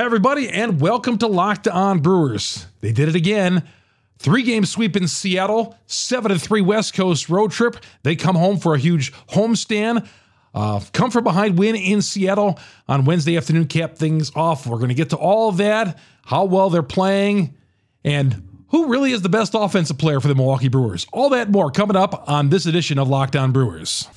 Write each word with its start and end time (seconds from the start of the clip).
Everybody, 0.00 0.48
and 0.48 0.80
welcome 0.80 1.18
to 1.18 1.26
Locked 1.26 1.68
On 1.68 1.98
Brewers. 1.98 2.66
They 2.80 2.90
did 2.90 3.10
it 3.10 3.14
again. 3.14 3.68
Three 4.16 4.42
game 4.42 4.64
sweep 4.64 4.96
in 4.96 5.06
Seattle, 5.06 5.76
7 5.88 6.38
3 6.38 6.62
West 6.62 6.94
Coast 6.94 7.28
road 7.28 7.50
trip. 7.50 7.76
They 8.02 8.16
come 8.16 8.34
home 8.34 8.56
for 8.56 8.74
a 8.74 8.78
huge 8.78 9.12
homestand. 9.28 10.08
Uh, 10.54 10.80
come 10.94 11.10
from 11.10 11.22
behind 11.22 11.58
win 11.58 11.76
in 11.76 12.00
Seattle 12.00 12.58
on 12.88 13.04
Wednesday 13.04 13.36
afternoon, 13.36 13.66
cap 13.66 13.96
things 13.96 14.32
off. 14.34 14.66
We're 14.66 14.78
going 14.78 14.88
to 14.88 14.94
get 14.94 15.10
to 15.10 15.18
all 15.18 15.50
of 15.50 15.58
that, 15.58 15.98
how 16.24 16.46
well 16.46 16.70
they're 16.70 16.82
playing, 16.82 17.54
and 18.02 18.48
who 18.68 18.86
really 18.86 19.12
is 19.12 19.20
the 19.20 19.28
best 19.28 19.52
offensive 19.54 19.98
player 19.98 20.18
for 20.18 20.28
the 20.28 20.34
Milwaukee 20.34 20.68
Brewers. 20.68 21.06
All 21.12 21.28
that 21.28 21.50
more 21.50 21.70
coming 21.70 21.96
up 21.96 22.26
on 22.26 22.48
this 22.48 22.64
edition 22.64 22.98
of 22.98 23.06
Locked 23.06 23.36
On 23.36 23.52
Brewers. 23.52 24.08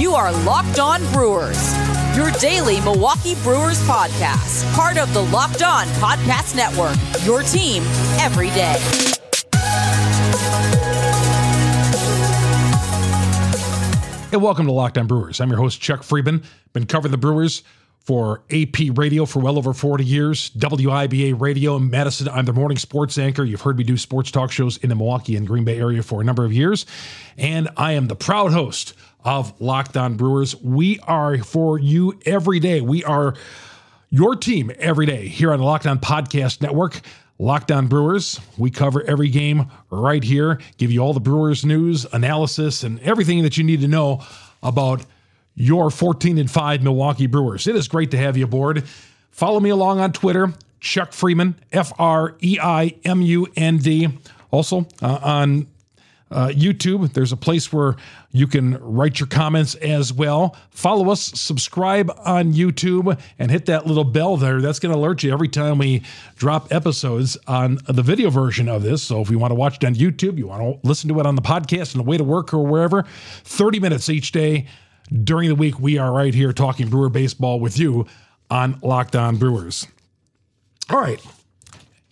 You 0.00 0.14
are 0.14 0.32
Locked 0.44 0.78
On 0.78 1.00
Brewers, 1.12 1.58
your 2.14 2.30
daily 2.32 2.80
Milwaukee 2.80 3.34
Brewers 3.42 3.80
podcast, 3.86 4.72
part 4.74 4.98
of 4.98 5.12
the 5.14 5.22
Locked 5.22 5.62
On 5.62 5.86
Podcast 5.98 6.56
Network, 6.56 6.96
your 7.24 7.42
team 7.42 7.82
every 8.18 8.48
day. 8.50 8.76
Hey, 14.30 14.36
welcome 14.36 14.66
to 14.66 14.72
Locked 14.72 14.96
On 14.96 15.06
Brewers. 15.08 15.40
I'm 15.40 15.48
your 15.48 15.58
host, 15.58 15.80
Chuck 15.80 16.02
Freimund. 16.02 16.44
Been 16.72 16.86
covering 16.86 17.10
the 17.10 17.18
Brewers 17.18 17.64
for 18.00 18.42
AP 18.50 18.96
Radio 18.96 19.26
for 19.26 19.40
well 19.40 19.58
over 19.58 19.72
40 19.72 20.04
years, 20.04 20.50
WIBA 20.50 21.40
Radio 21.40 21.76
in 21.76 21.90
Madison. 21.90 22.28
I'm 22.28 22.46
the 22.46 22.52
morning 22.52 22.78
sports 22.78 23.18
anchor. 23.18 23.44
You've 23.44 23.60
heard 23.60 23.76
me 23.76 23.84
do 23.84 23.96
sports 23.96 24.30
talk 24.30 24.50
shows 24.50 24.78
in 24.78 24.88
the 24.88 24.94
Milwaukee 24.94 25.36
and 25.36 25.46
Green 25.46 25.64
Bay 25.64 25.78
area 25.78 26.02
for 26.02 26.20
a 26.20 26.24
number 26.24 26.44
of 26.44 26.52
years. 26.52 26.86
And 27.36 27.68
I 27.76 27.92
am 27.92 28.08
the 28.08 28.16
proud 28.16 28.52
host 28.52 28.94
of 29.24 29.58
Locked 29.60 29.96
On 29.96 30.16
Brewers. 30.16 30.56
We 30.56 30.98
are 31.00 31.38
for 31.38 31.78
you 31.78 32.18
every 32.24 32.58
day. 32.58 32.80
We 32.80 33.04
are 33.04 33.34
your 34.08 34.34
team 34.34 34.72
every 34.78 35.06
day 35.06 35.28
here 35.28 35.52
on 35.52 35.58
the 35.58 35.64
Locked 35.64 35.86
On 35.86 35.98
Podcast 35.98 36.62
Network. 36.62 37.00
Locked 37.38 37.70
On 37.70 37.86
Brewers. 37.86 38.40
We 38.58 38.70
cover 38.70 39.02
every 39.04 39.28
game 39.28 39.70
right 39.90 40.22
here, 40.22 40.58
give 40.76 40.90
you 40.90 41.00
all 41.00 41.14
the 41.14 41.20
Brewers 41.20 41.64
news, 41.64 42.06
analysis, 42.12 42.82
and 42.82 43.00
everything 43.00 43.42
that 43.44 43.56
you 43.56 43.64
need 43.64 43.80
to 43.80 43.88
know 43.88 44.22
about 44.62 45.04
your 45.60 45.90
14 45.90 46.38
and 46.38 46.50
5 46.50 46.82
Milwaukee 46.82 47.26
Brewers. 47.26 47.66
It 47.66 47.76
is 47.76 47.86
great 47.86 48.10
to 48.12 48.16
have 48.16 48.36
you 48.36 48.44
aboard. 48.44 48.84
Follow 49.30 49.60
me 49.60 49.68
along 49.70 50.00
on 50.00 50.12
Twitter, 50.12 50.52
Chuck 50.80 51.10
Freimund, 51.10 51.54
F 51.70 51.92
R 51.98 52.34
E 52.42 52.58
I 52.60 52.94
M 53.04 53.20
U 53.20 53.46
N 53.56 53.76
D. 53.76 54.08
Also 54.50 54.86
uh, 55.02 55.18
on 55.22 55.66
uh, 56.30 56.48
YouTube. 56.48 57.12
There's 57.12 57.32
a 57.32 57.36
place 57.36 57.72
where 57.72 57.96
you 58.32 58.46
can 58.46 58.78
write 58.78 59.20
your 59.20 59.26
comments 59.26 59.74
as 59.76 60.12
well. 60.12 60.56
Follow 60.70 61.10
us, 61.10 61.20
subscribe 61.38 62.10
on 62.24 62.52
YouTube, 62.52 63.20
and 63.38 63.50
hit 63.50 63.66
that 63.66 63.86
little 63.86 64.04
bell 64.04 64.36
there. 64.36 64.60
That's 64.60 64.78
going 64.78 64.92
to 64.92 64.98
alert 64.98 65.22
you 65.22 65.32
every 65.32 65.48
time 65.48 65.78
we 65.78 66.02
drop 66.36 66.72
episodes 66.72 67.36
on 67.46 67.78
the 67.86 68.02
video 68.02 68.30
version 68.30 68.68
of 68.68 68.82
this. 68.82 69.02
So 69.02 69.20
if 69.20 69.30
you 69.30 69.38
want 69.38 69.50
to 69.50 69.56
watch 69.56 69.76
it 69.76 69.84
on 69.84 69.94
YouTube, 69.94 70.38
you 70.38 70.46
want 70.46 70.62
to 70.82 70.88
listen 70.88 71.08
to 71.08 71.20
it 71.20 71.26
on 71.26 71.34
the 71.34 71.42
podcast 71.42 71.94
on 71.96 72.02
the 72.02 72.08
way 72.08 72.16
to 72.16 72.24
work 72.24 72.54
or 72.54 72.64
wherever, 72.64 73.04
30 73.44 73.80
minutes 73.80 74.08
each 74.08 74.32
day 74.32 74.66
during 75.24 75.48
the 75.48 75.54
week, 75.54 75.78
we 75.80 75.98
are 75.98 76.12
right 76.12 76.34
here 76.34 76.52
talking 76.52 76.88
Brewer 76.88 77.08
baseball 77.08 77.60
with 77.60 77.78
you 77.78 78.06
on 78.50 78.78
Locked 78.82 79.16
On 79.16 79.36
Brewers. 79.36 79.86
All 80.88 81.00
right. 81.00 81.24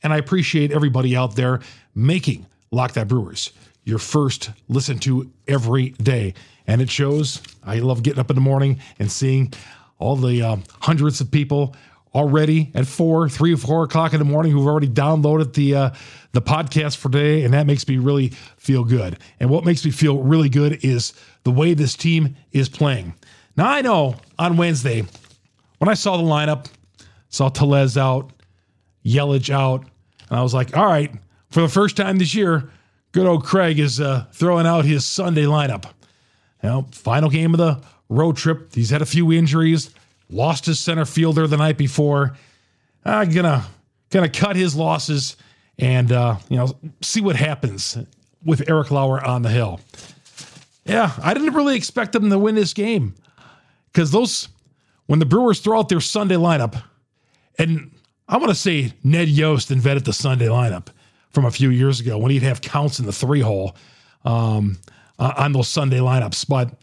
And 0.02 0.12
I 0.12 0.18
appreciate 0.18 0.72
everybody 0.72 1.16
out 1.16 1.36
there 1.36 1.60
making 1.94 2.46
Locked 2.70 2.98
On 2.98 3.06
Brewers 3.06 3.52
your 3.88 3.98
first 3.98 4.50
listen 4.68 4.98
to 4.98 5.30
every 5.48 5.90
day. 5.90 6.34
And 6.66 6.82
it 6.82 6.90
shows. 6.90 7.40
I 7.64 7.78
love 7.78 8.02
getting 8.02 8.20
up 8.20 8.28
in 8.28 8.36
the 8.36 8.42
morning 8.42 8.80
and 8.98 9.10
seeing 9.10 9.52
all 9.98 10.14
the 10.14 10.42
um, 10.42 10.64
hundreds 10.80 11.22
of 11.22 11.30
people 11.30 11.74
already 12.14 12.70
at 12.75 12.87
four, 12.87 13.28
three 13.28 13.55
or 13.55 13.56
four 13.56 13.84
o'clock 13.84 14.12
in 14.12 14.19
the 14.19 14.25
morning 14.25 14.53
who've 14.53 14.67
already 14.67 14.89
downloaded 14.89 15.55
the 15.55 15.75
uh, 15.75 15.91
the 16.33 16.42
podcast 16.42 16.97
for 16.97 17.09
today, 17.09 17.45
and 17.45 17.55
that 17.55 17.67
makes 17.67 17.86
me 17.89 17.96
really 17.96 18.29
feel 18.57 18.85
good. 18.85 19.19
And 19.41 19.51
what 19.51 19.64
makes 19.64 19.85
me 19.85 19.91
feel 19.91 20.18
really 20.23 20.48
good 20.48 20.85
is 20.85 21.13
the 21.45 21.51
way 21.51 21.74
this 21.74 21.95
team 21.95 22.36
is 22.52 22.68
playing. 22.68 23.14
Now 23.57 23.68
I 23.68 23.80
know 23.80 24.17
on 24.39 24.57
Wednesday 24.57 25.05
when 25.79 25.89
I 25.89 25.95
saw 25.95 26.17
the 26.17 26.23
lineup, 26.23 26.67
saw 27.29 27.48
Tellez 27.48 27.97
out, 27.97 28.33
Yelich 29.05 29.51
out, 29.51 29.85
and 30.29 30.39
I 30.39 30.42
was 30.42 30.55
like, 30.55 30.77
all 30.77 30.86
right, 30.86 31.13
for 31.51 31.61
the 31.61 31.68
first 31.68 31.97
time 31.97 32.18
this 32.18 32.35
year, 32.35 32.70
good 33.13 33.27
old 33.27 33.45
Craig 33.45 33.79
is 33.79 34.01
uh, 34.01 34.27
throwing 34.33 34.67
out 34.67 34.85
his 34.85 35.07
Sunday 35.07 35.45
lineup. 35.45 35.85
You 36.63 36.68
know, 36.68 36.86
final 36.92 37.30
game 37.30 37.55
of 37.55 37.58
the 37.58 37.80
road 38.08 38.36
trip. 38.36 38.74
He's 38.74 38.91
had 38.91 39.02
a 39.02 39.07
few 39.07 39.33
injuries, 39.33 39.91
lost 40.30 40.66
his 40.66 40.80
center 40.80 41.05
fielder 41.05 41.46
the 41.46 41.56
night 41.56 41.77
before. 41.78 42.36
I'm 43.05 43.30
gonna 43.30 43.66
gonna 44.11 44.28
cut 44.28 44.56
his 44.56 44.74
losses 44.74 45.36
and 45.78 46.11
uh, 46.12 46.36
you 46.48 46.56
know 46.56 46.77
see 47.00 47.20
what 47.20 47.36
happens 47.36 47.96
with 48.44 48.68
Eric 48.68 48.90
Lauer 48.90 49.24
on 49.24 49.42
the 49.42 49.50
hill. 49.50 49.80
Yeah, 50.84 51.12
I 51.22 51.34
didn't 51.34 51.55
really 51.55 51.77
expect 51.77 52.12
them 52.12 52.30
to 52.30 52.38
win 52.38 52.55
this 52.55 52.72
game 52.72 53.14
because 53.92 54.11
those 54.11 54.48
when 55.06 55.18
the 55.18 55.27
Brewers 55.27 55.61
throw 55.61 55.78
out 55.78 55.88
their 55.88 56.00
Sunday 56.00 56.36
lineup, 56.36 56.83
and 57.58 57.90
I 58.28 58.36
want 58.36 58.50
to 58.50 58.55
say 58.55 58.92
Ned 59.02 59.28
Yost 59.28 59.70
invented 59.70 60.05
the 60.05 60.12
Sunday 60.12 60.46
lineup 60.46 60.88
from 61.30 61.44
a 61.44 61.50
few 61.50 61.70
years 61.70 62.00
ago 62.00 62.18
when 62.18 62.30
he'd 62.30 62.42
have 62.42 62.61
counts 62.61 62.98
in 62.98 63.06
the 63.06 63.12
three 63.12 63.40
hole 63.40 63.77
um, 64.24 64.78
uh, 65.18 65.34
on 65.36 65.52
those 65.52 65.68
Sunday 65.68 65.98
lineups. 65.98 66.46
But 66.48 66.74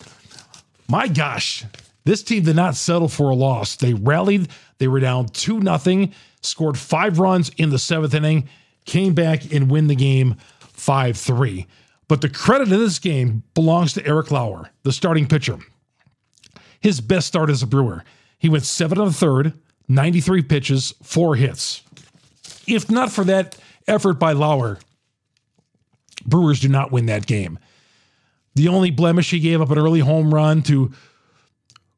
my 0.87 1.07
gosh, 1.07 1.65
this 2.05 2.23
team 2.23 2.43
did 2.43 2.55
not 2.55 2.75
settle 2.75 3.09
for 3.09 3.29
a 3.29 3.35
loss. 3.35 3.75
They 3.75 3.93
rallied. 3.93 4.49
They 4.77 4.87
were 4.87 4.99
down 4.99 5.27
two 5.27 5.59
nothing, 5.59 6.13
scored 6.41 6.77
five 6.77 7.19
runs 7.19 7.49
in 7.57 7.69
the 7.69 7.79
seventh 7.79 8.13
inning, 8.13 8.47
came 8.85 9.13
back 9.13 9.51
and 9.51 9.69
win 9.69 9.87
the 9.87 9.95
game 9.95 10.35
five 10.59 11.17
three. 11.17 11.67
But 12.07 12.21
the 12.21 12.29
credit 12.29 12.71
of 12.71 12.79
this 12.79 12.99
game 12.99 13.43
belongs 13.55 13.93
to 13.93 14.05
Eric 14.05 14.29
Lauer, 14.31 14.69
the 14.83 14.91
starting 14.91 15.27
pitcher. 15.27 15.57
His 16.79 17.01
best 17.01 17.27
start 17.27 17.49
as 17.49 17.63
a 17.63 17.67
Brewer. 17.67 18.03
He 18.37 18.49
went 18.49 18.63
seven 18.63 18.99
and 18.99 19.09
a 19.09 19.13
third, 19.13 19.53
93 19.87 20.43
pitches, 20.43 20.93
four 21.01 21.35
hits. 21.35 21.81
If 22.67 22.91
not 22.91 23.11
for 23.11 23.23
that 23.23 23.57
effort 23.87 24.19
by 24.19 24.33
Lauer, 24.33 24.77
Brewers 26.25 26.59
do 26.59 26.69
not 26.69 26.91
win 26.91 27.07
that 27.07 27.25
game. 27.25 27.57
The 28.53 28.67
only 28.67 28.91
blemish 28.91 29.31
he 29.31 29.39
gave 29.39 29.61
up 29.61 29.71
an 29.71 29.79
early 29.79 29.99
home 29.99 30.33
run 30.33 30.61
to 30.63 30.91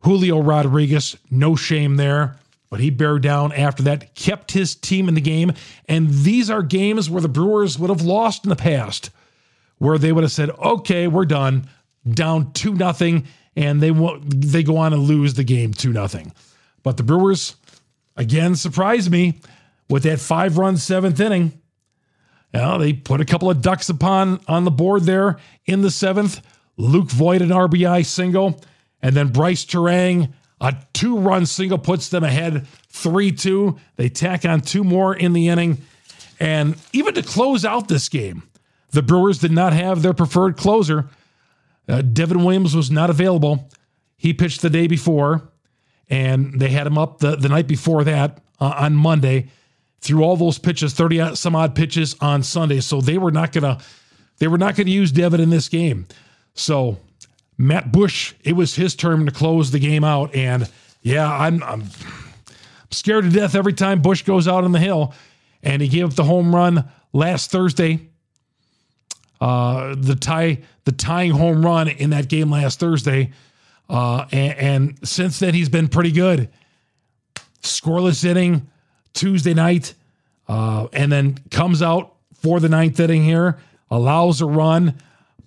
Julio 0.08 0.42
Rodriguez. 0.42 1.18
No 1.30 1.58
shame 1.58 1.98
there, 1.98 2.38
but 2.70 2.80
he 2.80 2.90
bared 2.90 3.24
down 3.24 3.52
after 3.52 3.84
that, 3.84 4.16
kept 4.16 4.54
his 4.54 4.74
team 4.74 5.10
in 5.10 5.16
the 5.16 5.22
game. 5.22 5.52
And 5.90 6.10
these 6.10 6.50
are 6.50 6.64
games 6.64 7.10
where 7.10 7.22
the 7.22 7.28
Brewers 7.28 7.78
would 7.78 7.90
have 7.90 8.02
lost 8.02 8.46
in 8.46 8.50
the 8.50 8.56
past, 8.56 9.10
where 9.80 9.98
they 9.98 10.14
would 10.14 10.24
have 10.24 10.32
said, 10.32 10.50
okay, 10.52 11.08
we're 11.08 11.26
done, 11.26 11.68
down 12.10 12.54
2 12.54 12.74
nothing, 12.74 13.28
and 13.58 13.82
they, 13.82 13.92
they 14.28 14.64
go 14.64 14.78
on 14.78 14.94
and 14.94 15.04
lose 15.04 15.34
the 15.34 15.44
game 15.44 15.74
2 15.74 15.92
nothing. 15.92 16.32
But 16.84 16.96
the 16.96 17.04
Brewers, 17.04 17.58
again, 18.16 18.56
surprised 18.56 19.12
me 19.12 19.42
with 19.90 20.04
that 20.04 20.22
five 20.22 20.58
run 20.58 20.78
seventh 20.78 21.20
inning. 21.20 21.60
Know, 22.54 22.78
they 22.78 22.94
put 22.94 23.20
a 23.20 23.26
couple 23.26 23.50
of 23.50 23.62
ducks 23.62 23.90
upon 23.90 24.40
on 24.48 24.64
the 24.64 24.72
board 24.72 25.04
there 25.04 25.38
in 25.66 25.82
the 25.82 25.92
seventh. 25.92 26.42
Luke 26.78 27.10
Voit 27.10 27.42
an 27.42 27.50
RBI 27.50 28.06
single, 28.06 28.62
and 29.02 29.16
then 29.16 29.30
Brice 29.30 29.66
Turang 29.66 30.34
a 30.60 30.76
two-run 30.94 31.46
single 31.46 31.78
puts 31.78 32.10
them 32.10 32.24
ahead 32.24 32.66
3-2. 32.92 33.78
They 33.96 34.10
tack 34.10 34.44
on 34.44 34.62
two 34.62 34.84
more 34.84 35.16
in 35.16 35.34
the 35.34 35.50
inning. 35.50 35.80
And 36.40 36.76
even 36.94 37.14
to 37.14 37.24
close 37.24 37.64
out 37.64 37.88
this 37.88 38.10
game, 38.10 38.44
the 38.92 39.04
Brewers 39.04 39.40
did 39.40 39.52
not 39.52 39.74
have 39.74 40.02
their 40.02 40.14
preferred 40.14 40.58
closer. 40.58 41.08
Uh, 41.88 42.02
Devin 42.02 42.44
Williams 42.44 42.76
was 42.76 42.90
not 42.90 43.10
available. 43.10 43.70
He 44.18 44.34
pitched 44.34 44.62
the 44.62 44.70
day 44.70 44.88
before, 44.88 45.48
and 46.10 46.60
they 46.60 46.70
had 46.70 46.88
him 46.88 46.98
up 46.98 47.20
the, 47.20 47.36
the 47.36 47.50
night 47.50 47.68
before 47.68 48.04
that 48.04 48.42
uh, 48.60 48.74
on 48.78 48.96
Monday 48.96 49.50
threw 50.02 50.24
all 50.24 50.38
those 50.38 50.58
pitches, 50.58 50.94
30 50.94 51.36
some 51.36 51.56
odd 51.56 51.76
pitches 51.76 52.16
on 52.20 52.44
Sunday. 52.44 52.80
So 52.80 53.02
they 53.02 53.18
were 53.18 53.32
not 53.32 53.52
gonna 53.52 53.80
they 54.40 54.48
were 54.48 54.58
not 54.58 54.76
gonna 54.76 54.90
use 54.90 55.12
Devin 55.12 55.40
in 55.40 55.50
this 55.50 55.70
game. 55.70 56.08
So 56.54 56.98
Matt 57.58 57.92
Bush, 57.92 58.34
it 58.44 58.54
was 58.54 58.76
his 58.76 58.96
turn 58.96 59.26
to 59.26 59.32
close 59.32 59.72
the 59.72 59.80
game 59.80 60.04
out. 60.04 60.36
And 60.36 60.70
yeah, 61.02 61.32
I'm 61.32 61.64
I'm 61.64 61.86
scared 62.92 63.26
to 63.26 63.30
death 63.30 63.56
every 63.56 63.74
time 63.74 64.02
Bush 64.02 64.24
goes 64.24 64.48
out 64.48 64.64
on 64.64 64.72
the 64.72 64.80
hill. 64.80 65.14
And 65.64 65.82
he 65.82 65.88
gave 65.88 66.06
up 66.06 66.14
the 66.14 66.24
home 66.24 66.54
run 66.54 66.90
last 67.14 67.52
Thursday. 67.52 68.10
Uh, 69.42 69.96
the 69.98 70.16
tie, 70.16 70.60
the 70.86 70.92
tying 70.92 71.32
home 71.32 71.66
run 71.66 71.88
in 71.88 72.12
that 72.12 72.28
game 72.28 72.52
last 72.52 72.80
Thursday. 72.80 73.32
Uh, 73.90 74.26
and, 74.32 74.58
and 74.58 75.08
since 75.08 75.40
then, 75.40 75.54
he's 75.54 75.70
been 75.70 75.88
pretty 75.88 76.12
good. 76.12 76.50
Scoreless 77.62 78.24
inning, 78.24 78.70
Tuesday 79.14 79.54
night, 79.54 79.94
uh, 80.48 80.88
and 80.94 81.12
then 81.12 81.38
comes 81.52 81.82
out 81.82 82.16
for 82.34 82.60
the 82.60 82.70
ninth 82.70 83.00
inning 83.00 83.24
here, 83.24 83.58
allows 83.90 84.42
a 84.42 84.46
run, 84.46 84.98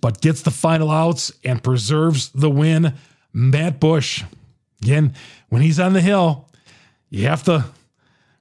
but 0.01 0.21
gets 0.21 0.41
the 0.41 0.51
final 0.51 0.91
outs 0.91 1.31
and 1.43 1.63
preserves 1.63 2.29
the 2.29 2.49
win. 2.49 2.95
Matt 3.33 3.79
Bush, 3.79 4.23
Again, 4.81 5.13
when 5.49 5.61
he's 5.61 5.79
on 5.79 5.93
the 5.93 6.01
hill, 6.01 6.47
you 7.09 7.27
have 7.27 7.43
to 7.43 7.65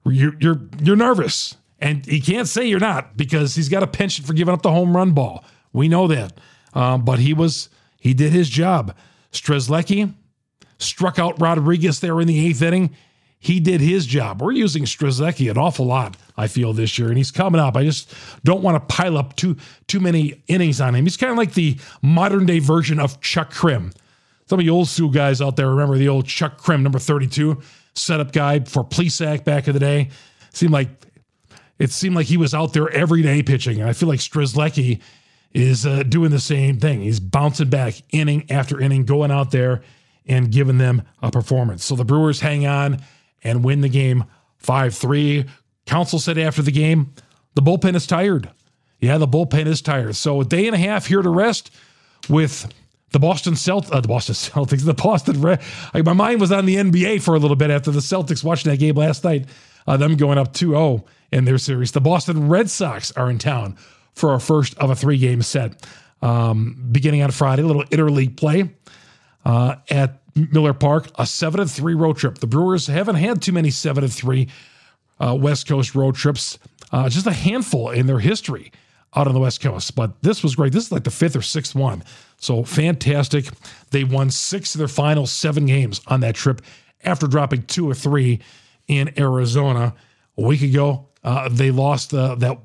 you're 0.04 0.34
you're 0.40 0.60
you're 0.82 0.96
nervous. 0.96 1.56
And 1.78 2.04
he 2.04 2.20
can't 2.20 2.48
say 2.48 2.66
you're 2.66 2.80
not 2.80 3.16
because 3.16 3.54
he's 3.54 3.68
got 3.68 3.82
a 3.82 3.86
penchant 3.86 4.26
for 4.26 4.34
giving 4.34 4.52
up 4.52 4.62
the 4.62 4.70
home 4.70 4.94
run 4.94 5.12
ball. 5.12 5.44
We 5.72 5.88
know 5.88 6.06
that. 6.08 6.32
Um, 6.74 7.04
but 7.04 7.18
he 7.18 7.34
was 7.34 7.68
he 7.98 8.14
did 8.14 8.32
his 8.32 8.48
job. 8.48 8.94
Strzelecki 9.32 10.14
struck 10.78 11.18
out 11.18 11.40
Rodriguez 11.40 12.00
there 12.00 12.20
in 12.20 12.26
the 12.26 12.46
eighth 12.46 12.62
inning. 12.62 12.96
He 13.42 13.58
did 13.58 13.80
his 13.80 14.04
job. 14.04 14.42
We're 14.42 14.52
using 14.52 14.84
Strzelecki 14.84 15.50
an 15.50 15.56
awful 15.56 15.86
lot, 15.86 16.14
I 16.36 16.46
feel, 16.46 16.74
this 16.74 16.98
year, 16.98 17.08
and 17.08 17.16
he's 17.16 17.30
coming 17.30 17.58
up. 17.58 17.74
I 17.74 17.84
just 17.84 18.12
don't 18.44 18.62
want 18.62 18.76
to 18.76 18.94
pile 18.94 19.16
up 19.16 19.34
too 19.34 19.56
too 19.88 19.98
many 19.98 20.42
innings 20.46 20.78
on 20.78 20.94
him. 20.94 21.06
He's 21.06 21.16
kind 21.16 21.32
of 21.32 21.38
like 21.38 21.54
the 21.54 21.78
modern 22.02 22.44
day 22.44 22.58
version 22.58 23.00
of 23.00 23.18
Chuck 23.22 23.50
Crim. 23.50 23.92
Some 24.44 24.60
of 24.60 24.66
you 24.66 24.72
old 24.72 24.88
school 24.88 25.08
guys 25.08 25.40
out 25.40 25.56
there 25.56 25.70
remember 25.70 25.96
the 25.96 26.08
old 26.08 26.26
Chuck 26.26 26.58
Crim, 26.58 26.82
number 26.82 26.98
32, 26.98 27.62
setup 27.94 28.32
guy 28.32 28.60
for 28.60 28.84
Plesac 28.84 29.44
back 29.44 29.68
in 29.68 29.72
the 29.72 29.80
day. 29.80 30.10
Seemed 30.52 30.72
like 30.72 30.90
it 31.78 31.90
seemed 31.90 32.14
like 32.14 32.26
he 32.26 32.36
was 32.36 32.52
out 32.52 32.74
there 32.74 32.90
every 32.90 33.22
day 33.22 33.42
pitching. 33.42 33.80
And 33.80 33.88
I 33.88 33.94
feel 33.94 34.08
like 34.08 34.20
Strzelecki 34.20 35.00
is 35.54 35.86
uh, 35.86 36.02
doing 36.02 36.30
the 36.30 36.40
same 36.40 36.78
thing. 36.78 37.00
He's 37.00 37.20
bouncing 37.20 37.70
back 37.70 37.94
inning 38.10 38.50
after 38.50 38.78
inning, 38.78 39.06
going 39.06 39.30
out 39.30 39.50
there 39.50 39.80
and 40.26 40.52
giving 40.52 40.76
them 40.76 41.04
a 41.22 41.30
performance. 41.30 41.86
So 41.86 41.96
the 41.96 42.04
Brewers 42.04 42.40
hang 42.40 42.66
on 42.66 43.00
and 43.42 43.64
win 43.64 43.80
the 43.80 43.88
game 43.88 44.24
5 44.58 44.94
3. 44.94 45.44
Counsell 45.86 46.18
said 46.18 46.38
after 46.38 46.62
the 46.62 46.70
game, 46.70 47.14
the 47.54 47.62
bullpen 47.62 47.94
is 47.94 48.06
tired. 48.06 48.50
Yeah, 49.00 49.18
the 49.18 49.28
bullpen 49.28 49.66
is 49.66 49.80
tired. 49.80 50.16
So 50.16 50.40
a 50.40 50.44
day 50.44 50.66
and 50.66 50.74
a 50.74 50.78
half 50.78 51.06
here 51.06 51.22
to 51.22 51.30
rest 51.30 51.70
with 52.28 52.72
the 53.12 53.18
Boston 53.18 53.54
Celtics, 53.54 53.92
uh, 53.92 54.00
the 54.00 54.08
Boston 54.08 54.34
Celtics, 54.34 54.84
the 54.84 54.94
Boston 54.94 55.40
Red. 55.40 55.60
My 55.94 56.12
mind 56.12 56.40
was 56.40 56.52
on 56.52 56.66
the 56.66 56.76
NBA 56.76 57.22
for 57.22 57.34
a 57.34 57.38
little 57.38 57.56
bit 57.56 57.70
after 57.70 57.90
the 57.90 58.00
Celtics 58.00 58.44
watching 58.44 58.70
that 58.70 58.78
game 58.78 58.94
last 58.94 59.24
night. 59.24 59.46
Uh, 59.86 59.96
them 59.96 60.16
going 60.16 60.38
up 60.38 60.52
2 60.52 60.70
0 60.70 61.04
in 61.32 61.44
their 61.44 61.58
series. 61.58 61.92
The 61.92 62.00
Boston 62.00 62.48
Red 62.48 62.70
Sox 62.70 63.12
are 63.12 63.30
in 63.30 63.38
town 63.38 63.76
for 64.14 64.30
our 64.30 64.40
first 64.40 64.76
of 64.78 64.90
a 64.90 64.94
three 64.94 65.18
game 65.18 65.42
set. 65.42 65.86
Um, 66.22 66.88
beginning 66.92 67.22
on 67.22 67.30
Friday, 67.30 67.62
a 67.62 67.66
little 67.66 67.84
interleague 67.84 68.36
play 68.36 68.70
uh, 69.44 69.76
at 69.88 70.19
Miller 70.34 70.74
Park, 70.74 71.10
a 71.16 71.26
seven 71.26 71.60
and 71.60 71.70
three 71.70 71.94
road 71.94 72.16
trip. 72.16 72.38
The 72.38 72.46
Brewers 72.46 72.86
haven't 72.86 73.16
had 73.16 73.42
too 73.42 73.52
many 73.52 73.70
seven 73.70 74.04
and 74.04 74.12
three 74.12 74.48
uh, 75.18 75.36
West 75.38 75.68
Coast 75.68 75.94
road 75.94 76.14
trips, 76.14 76.58
uh, 76.92 77.08
just 77.08 77.26
a 77.26 77.32
handful 77.32 77.90
in 77.90 78.06
their 78.06 78.18
history 78.18 78.72
out 79.14 79.26
on 79.26 79.34
the 79.34 79.40
West 79.40 79.60
Coast. 79.60 79.94
But 79.94 80.22
this 80.22 80.42
was 80.42 80.54
great. 80.54 80.72
This 80.72 80.86
is 80.86 80.92
like 80.92 81.04
the 81.04 81.10
fifth 81.10 81.36
or 81.36 81.42
sixth 81.42 81.74
one. 81.74 82.02
So 82.38 82.64
fantastic. 82.64 83.46
They 83.90 84.04
won 84.04 84.30
six 84.30 84.74
of 84.74 84.78
their 84.78 84.88
final 84.88 85.26
seven 85.26 85.66
games 85.66 86.00
on 86.06 86.20
that 86.20 86.34
trip 86.34 86.62
after 87.04 87.26
dropping 87.26 87.62
two 87.64 87.88
or 87.88 87.94
three 87.94 88.40
in 88.88 89.12
Arizona 89.18 89.94
a 90.38 90.42
week 90.42 90.62
ago. 90.62 91.08
Uh, 91.22 91.48
they 91.50 91.70
lost 91.70 92.14
uh, 92.14 92.34
that 92.36 92.58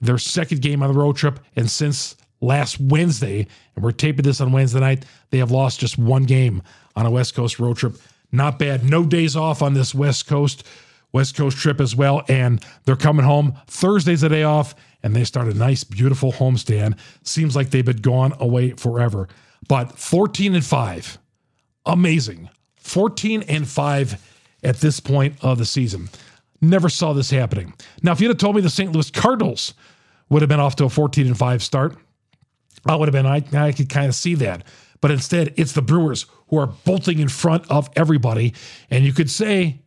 their 0.00 0.18
second 0.18 0.60
game 0.60 0.82
on 0.82 0.92
the 0.92 0.98
road 0.98 1.16
trip, 1.16 1.40
and 1.56 1.70
since 1.70 2.16
last 2.40 2.80
Wednesday, 2.80 3.46
and 3.74 3.84
we're 3.84 3.92
taping 3.92 4.24
this 4.24 4.40
on 4.40 4.52
Wednesday 4.52 4.80
night, 4.80 5.04
they 5.30 5.38
have 5.38 5.50
lost 5.50 5.80
just 5.80 5.98
one 5.98 6.24
game 6.24 6.62
on 6.94 7.06
a 7.06 7.10
West 7.10 7.34
Coast 7.34 7.58
road 7.58 7.76
trip. 7.76 7.96
Not 8.32 8.58
bad. 8.58 8.84
No 8.84 9.04
days 9.04 9.36
off 9.36 9.62
on 9.62 9.74
this 9.74 9.94
West 9.94 10.26
Coast 10.26 10.66
West 11.12 11.36
Coast 11.36 11.56
trip 11.56 11.80
as 11.80 11.96
well, 11.96 12.22
and 12.28 12.62
they're 12.84 12.96
coming 12.96 13.24
home. 13.24 13.54
Thursday's 13.68 14.22
a 14.22 14.28
day 14.28 14.42
off, 14.42 14.74
and 15.02 15.16
they 15.16 15.24
start 15.24 15.48
a 15.48 15.54
nice, 15.54 15.82
beautiful 15.82 16.32
homestand. 16.32 16.98
Seems 17.22 17.56
like 17.56 17.70
they've 17.70 17.84
been 17.84 17.96
gone 17.98 18.34
away 18.38 18.72
forever. 18.72 19.28
But 19.68 19.98
14 19.98 20.54
and 20.54 20.64
5. 20.64 21.18
Amazing. 21.86 22.50
14 22.76 23.42
and 23.48 23.66
5 23.66 24.32
at 24.62 24.76
this 24.76 25.00
point 25.00 25.36
of 25.42 25.58
the 25.58 25.64
season. 25.64 26.08
Never 26.60 26.88
saw 26.88 27.12
this 27.12 27.30
happening. 27.30 27.72
Now, 28.02 28.12
if 28.12 28.20
you'd 28.20 28.28
have 28.28 28.38
told 28.38 28.56
me 28.56 28.60
the 28.60 28.70
St. 28.70 28.92
Louis 28.92 29.10
Cardinals 29.10 29.74
would 30.28 30.42
have 30.42 30.48
been 30.48 30.60
off 30.60 30.76
to 30.76 30.84
a 30.84 30.90
14 30.90 31.26
and 31.26 31.38
5 31.38 31.62
start, 31.62 31.96
I 32.88 32.96
would 32.96 33.08
have 33.08 33.12
been, 33.12 33.26
I, 33.26 33.44
I 33.66 33.72
could 33.72 33.88
kind 33.88 34.06
of 34.06 34.14
see 34.14 34.34
that. 34.36 34.64
But 35.00 35.10
instead, 35.10 35.54
it's 35.56 35.72
the 35.72 35.82
Brewers 35.82 36.26
who 36.48 36.58
are 36.58 36.66
bolting 36.66 37.18
in 37.18 37.28
front 37.28 37.70
of 37.70 37.88
everybody. 37.96 38.54
And 38.90 39.04
you 39.04 39.12
could 39.12 39.30
say 39.30 39.82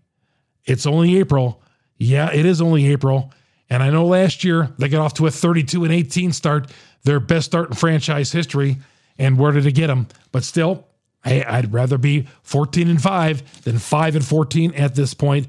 it's 0.66 0.86
only 0.86 1.18
April. 1.18 1.62
Yeah, 1.98 2.32
it 2.32 2.46
is 2.46 2.62
only 2.62 2.88
April. 2.88 3.34
And 3.70 3.84
I 3.84 3.90
know 3.90 4.06
last 4.06 4.44
year 4.44 4.70
they 4.78 4.88
got 4.88 5.02
off 5.02 5.14
to 5.16 5.28
a 5.28 5.32
32 5.32 5.84
and 5.84 5.94
18 5.94 6.32
start, 6.32 6.72
their 7.04 7.20
best 7.20 7.48
start 7.48 7.70
in 7.70 7.76
franchise 7.76 8.32
history. 8.32 8.78
And 9.18 9.38
where 9.38 9.52
did 9.52 9.66
it 9.66 9.74
get 9.74 9.88
them? 9.88 10.08
But 10.32 10.44
still, 10.44 10.88
I, 11.24 11.44
I'd 11.48 11.74
rather 11.74 11.98
be 11.98 12.28
14 12.44 12.90
and 12.90 13.02
5 13.02 13.64
than 13.64 13.80
5 13.80 14.16
and 14.16 14.26
14 14.26 14.74
at 14.76 14.96
this 14.96 15.14
point. 15.14 15.48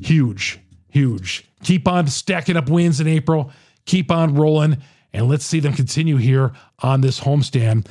Huge, 0.00 0.58
huge. 0.88 1.44
Keep 1.62 1.88
on 1.88 2.08
stacking 2.08 2.56
up 2.56 2.68
wins 2.68 3.00
in 3.00 3.06
April. 3.06 3.52
Keep 3.86 4.10
on 4.10 4.34
rolling. 4.34 4.78
And 5.12 5.28
let's 5.28 5.44
see 5.44 5.60
them 5.60 5.72
continue 5.72 6.16
here 6.16 6.52
on 6.80 7.00
this 7.00 7.20
homestand. 7.20 7.86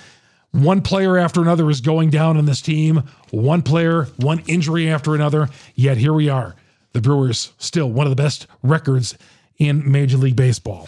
One 0.51 0.81
player 0.81 1.17
after 1.17 1.41
another 1.41 1.69
is 1.69 1.81
going 1.81 2.09
down 2.09 2.37
on 2.37 2.45
this 2.45 2.61
team. 2.61 3.03
One 3.31 3.61
player, 3.61 4.05
one 4.17 4.39
injury 4.47 4.89
after 4.89 5.13
another. 5.13 5.49
Yet 5.75 5.97
here 5.97 6.13
we 6.13 6.29
are. 6.29 6.55
The 6.93 7.01
Brewers 7.01 7.51
still 7.57 7.91
one 7.91 8.07
of 8.07 8.11
the 8.11 8.21
best 8.21 8.47
records 8.63 9.17
in 9.57 9.89
Major 9.91 10.17
League 10.17 10.35
Baseball. 10.35 10.87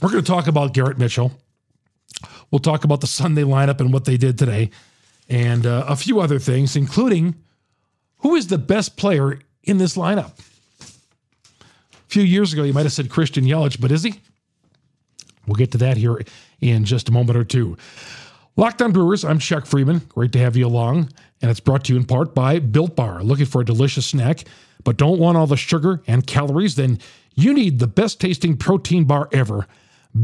We're 0.00 0.10
going 0.10 0.22
to 0.22 0.30
talk 0.30 0.46
about 0.46 0.74
Garrett 0.74 0.98
Mitchell. 0.98 1.32
We'll 2.50 2.60
talk 2.60 2.84
about 2.84 3.00
the 3.00 3.06
Sunday 3.06 3.42
lineup 3.42 3.80
and 3.80 3.92
what 3.92 4.04
they 4.04 4.16
did 4.16 4.38
today, 4.38 4.70
and 5.28 5.66
uh, 5.66 5.84
a 5.86 5.96
few 5.96 6.20
other 6.20 6.38
things, 6.38 6.76
including 6.76 7.34
who 8.18 8.34
is 8.34 8.46
the 8.46 8.58
best 8.58 8.96
player 8.96 9.40
in 9.64 9.78
this 9.78 9.96
lineup. 9.96 10.38
A 10.80 12.08
few 12.08 12.22
years 12.22 12.52
ago, 12.52 12.62
you 12.62 12.72
might 12.72 12.86
have 12.86 12.92
said 12.92 13.10
Christian 13.10 13.44
Yelich, 13.44 13.80
but 13.80 13.92
is 13.92 14.02
he? 14.02 14.14
We'll 15.48 15.56
get 15.56 15.72
to 15.72 15.78
that 15.78 15.96
here 15.96 16.20
in 16.60 16.84
just 16.84 17.08
a 17.08 17.12
moment 17.12 17.38
or 17.38 17.44
two. 17.44 17.76
Locked 18.56 18.82
On 18.82 18.92
Brewers, 18.92 19.24
I'm 19.24 19.38
Chuck 19.38 19.64
Freimund. 19.64 20.08
Great 20.08 20.32
to 20.32 20.38
have 20.38 20.56
you 20.56 20.66
along. 20.66 21.10
And 21.40 21.50
it's 21.50 21.60
brought 21.60 21.84
to 21.84 21.92
you 21.92 21.98
in 21.98 22.04
part 22.04 22.34
by 22.34 22.58
Built 22.58 22.94
Bar. 22.94 23.22
Looking 23.22 23.46
for 23.46 23.62
a 23.62 23.64
delicious 23.64 24.06
snack, 24.06 24.44
but 24.84 24.96
don't 24.96 25.18
want 25.18 25.38
all 25.38 25.46
the 25.46 25.56
sugar 25.56 26.02
and 26.06 26.26
calories? 26.26 26.74
Then 26.74 26.98
you 27.34 27.54
need 27.54 27.78
the 27.78 27.86
best 27.86 28.20
tasting 28.20 28.56
protein 28.56 29.04
bar 29.04 29.28
ever. 29.32 29.66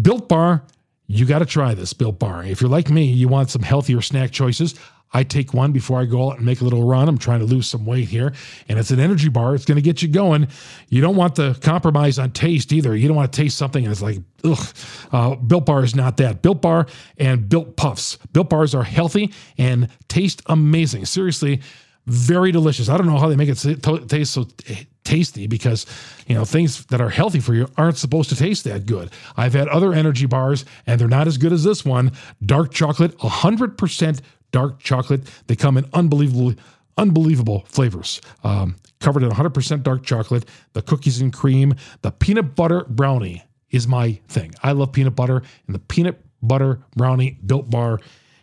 Built 0.03 0.29
Bar, 0.29 0.65
you 1.07 1.25
got 1.27 1.39
to 1.39 1.47
try 1.47 1.75
this 1.75 1.93
Built 1.93 2.19
Bar. 2.19 2.45
If 2.45 2.61
you're 2.61 2.71
like 2.71 2.91
me, 2.91 3.05
you 3.05 3.29
want 3.29 3.51
some 3.51 3.63
healthier 3.63 4.01
snack 4.01 4.33
choices. 4.33 4.75
I 5.15 5.23
take 5.23 5.55
one 5.55 5.73
before 5.73 6.01
I 6.01 6.05
go 6.05 6.31
out 6.31 6.37
and 6.37 6.45
make 6.45 6.61
a 6.61 6.65
little 6.65 6.83
run. 6.83 7.09
I'm 7.09 7.19
trying 7.19 7.39
to 7.39 7.47
lose 7.47 7.69
some 7.69 7.87
weight 7.87 8.09
here, 8.09 8.35
and 8.69 8.79
it's 8.79 8.91
an 8.91 9.01
energy 9.01 9.29
bar. 9.29 9.55
It's 9.55 9.65
going 9.65 9.77
to 9.77 9.83
get 9.83 10.03
you 10.03 10.09
going. 10.09 10.49
You 10.89 11.01
don't 11.01 11.17
want 11.17 11.37
to 11.37 11.57
compromise 11.61 12.19
on 12.19 12.33
taste 12.33 12.73
either. 12.73 12.95
You 12.95 13.09
don't 13.09 13.17
want 13.17 13.33
to 13.33 13.43
taste 13.43 13.57
something 13.57 13.85
and 13.85 13.93
it's 13.93 14.03
like, 14.03 14.19
ugh. 14.45 14.67
Uh, 15.13 15.35
Built 15.37 15.67
Bar 15.67 15.85
is 15.85 15.95
not 15.95 16.17
that. 16.19 16.43
Built 16.43 16.61
Bar 16.61 16.87
and 17.17 17.49
Built 17.49 17.77
Puffs. 17.77 18.17
Built 18.33 18.51
Bars 18.51 18.75
are 18.75 18.83
healthy 18.83 19.33
and 19.57 19.89
taste 20.09 20.43
amazing. 20.47 21.07
Seriously, 21.07 21.61
very 22.07 22.53
delicious. 22.53 22.89
I 22.89 22.99
don't 22.99 23.07
know 23.07 23.19
how 23.19 23.29
they 23.29 23.37
make 23.37 23.49
it 23.49 24.09
taste 24.09 24.33
so 24.33 24.47
tasty 25.05 25.47
because 25.47 25.87
you 26.27 26.35
know 26.35 26.45
things 26.45 26.87
that 26.87 27.01
are 27.01 27.11
healthy 27.11 27.41
for 27.41 27.55
you 27.55 27.69
aren't 27.77 27.97
supposed 27.97 28.31
to 28.31 28.37
taste 28.37 28.65
that 28.65 28.87
good. 28.87 29.11
I've 29.37 29.55
had 29.55 29.69
other 29.69 29.93
energy 29.93 30.27
bars 30.27 30.65
and 30.87 31.01
they're 31.01 31.09
not 31.09 31.27
as 31.27 31.39
good 31.39 31.53
as 31.53 31.65
this 31.65 31.85
one. 31.85 32.13
Dark 32.45 32.73
chocolate, 32.73 33.17
100% 33.19 34.21
dark 34.55 34.79
chocolate. 34.79 35.23
They 35.49 35.57
come 35.57 35.77
in 35.77 35.85
unbelievable, 35.93 36.55
unbelievable 36.97 37.65
flavors. 37.67 38.21
Um, 38.45 38.77
covered 39.01 39.25
in 39.25 39.31
100% 39.31 39.83
dark 39.83 40.05
chocolate, 40.05 40.49
the 40.75 40.81
cookies 40.81 41.21
and 41.21 41.33
cream, 41.33 41.75
the 42.03 42.13
peanut 42.13 42.55
butter 42.55 42.85
brownie 42.89 43.43
is 43.71 43.89
my 43.89 44.21
thing. 44.29 44.55
I 44.63 44.71
love 44.71 44.93
peanut 44.93 45.17
butter, 45.17 45.43
and 45.67 45.75
the 45.75 45.81
peanut 45.81 46.21
butter 46.41 46.79
brownie 46.95 47.37
built 47.45 47.69
bar 47.69 47.99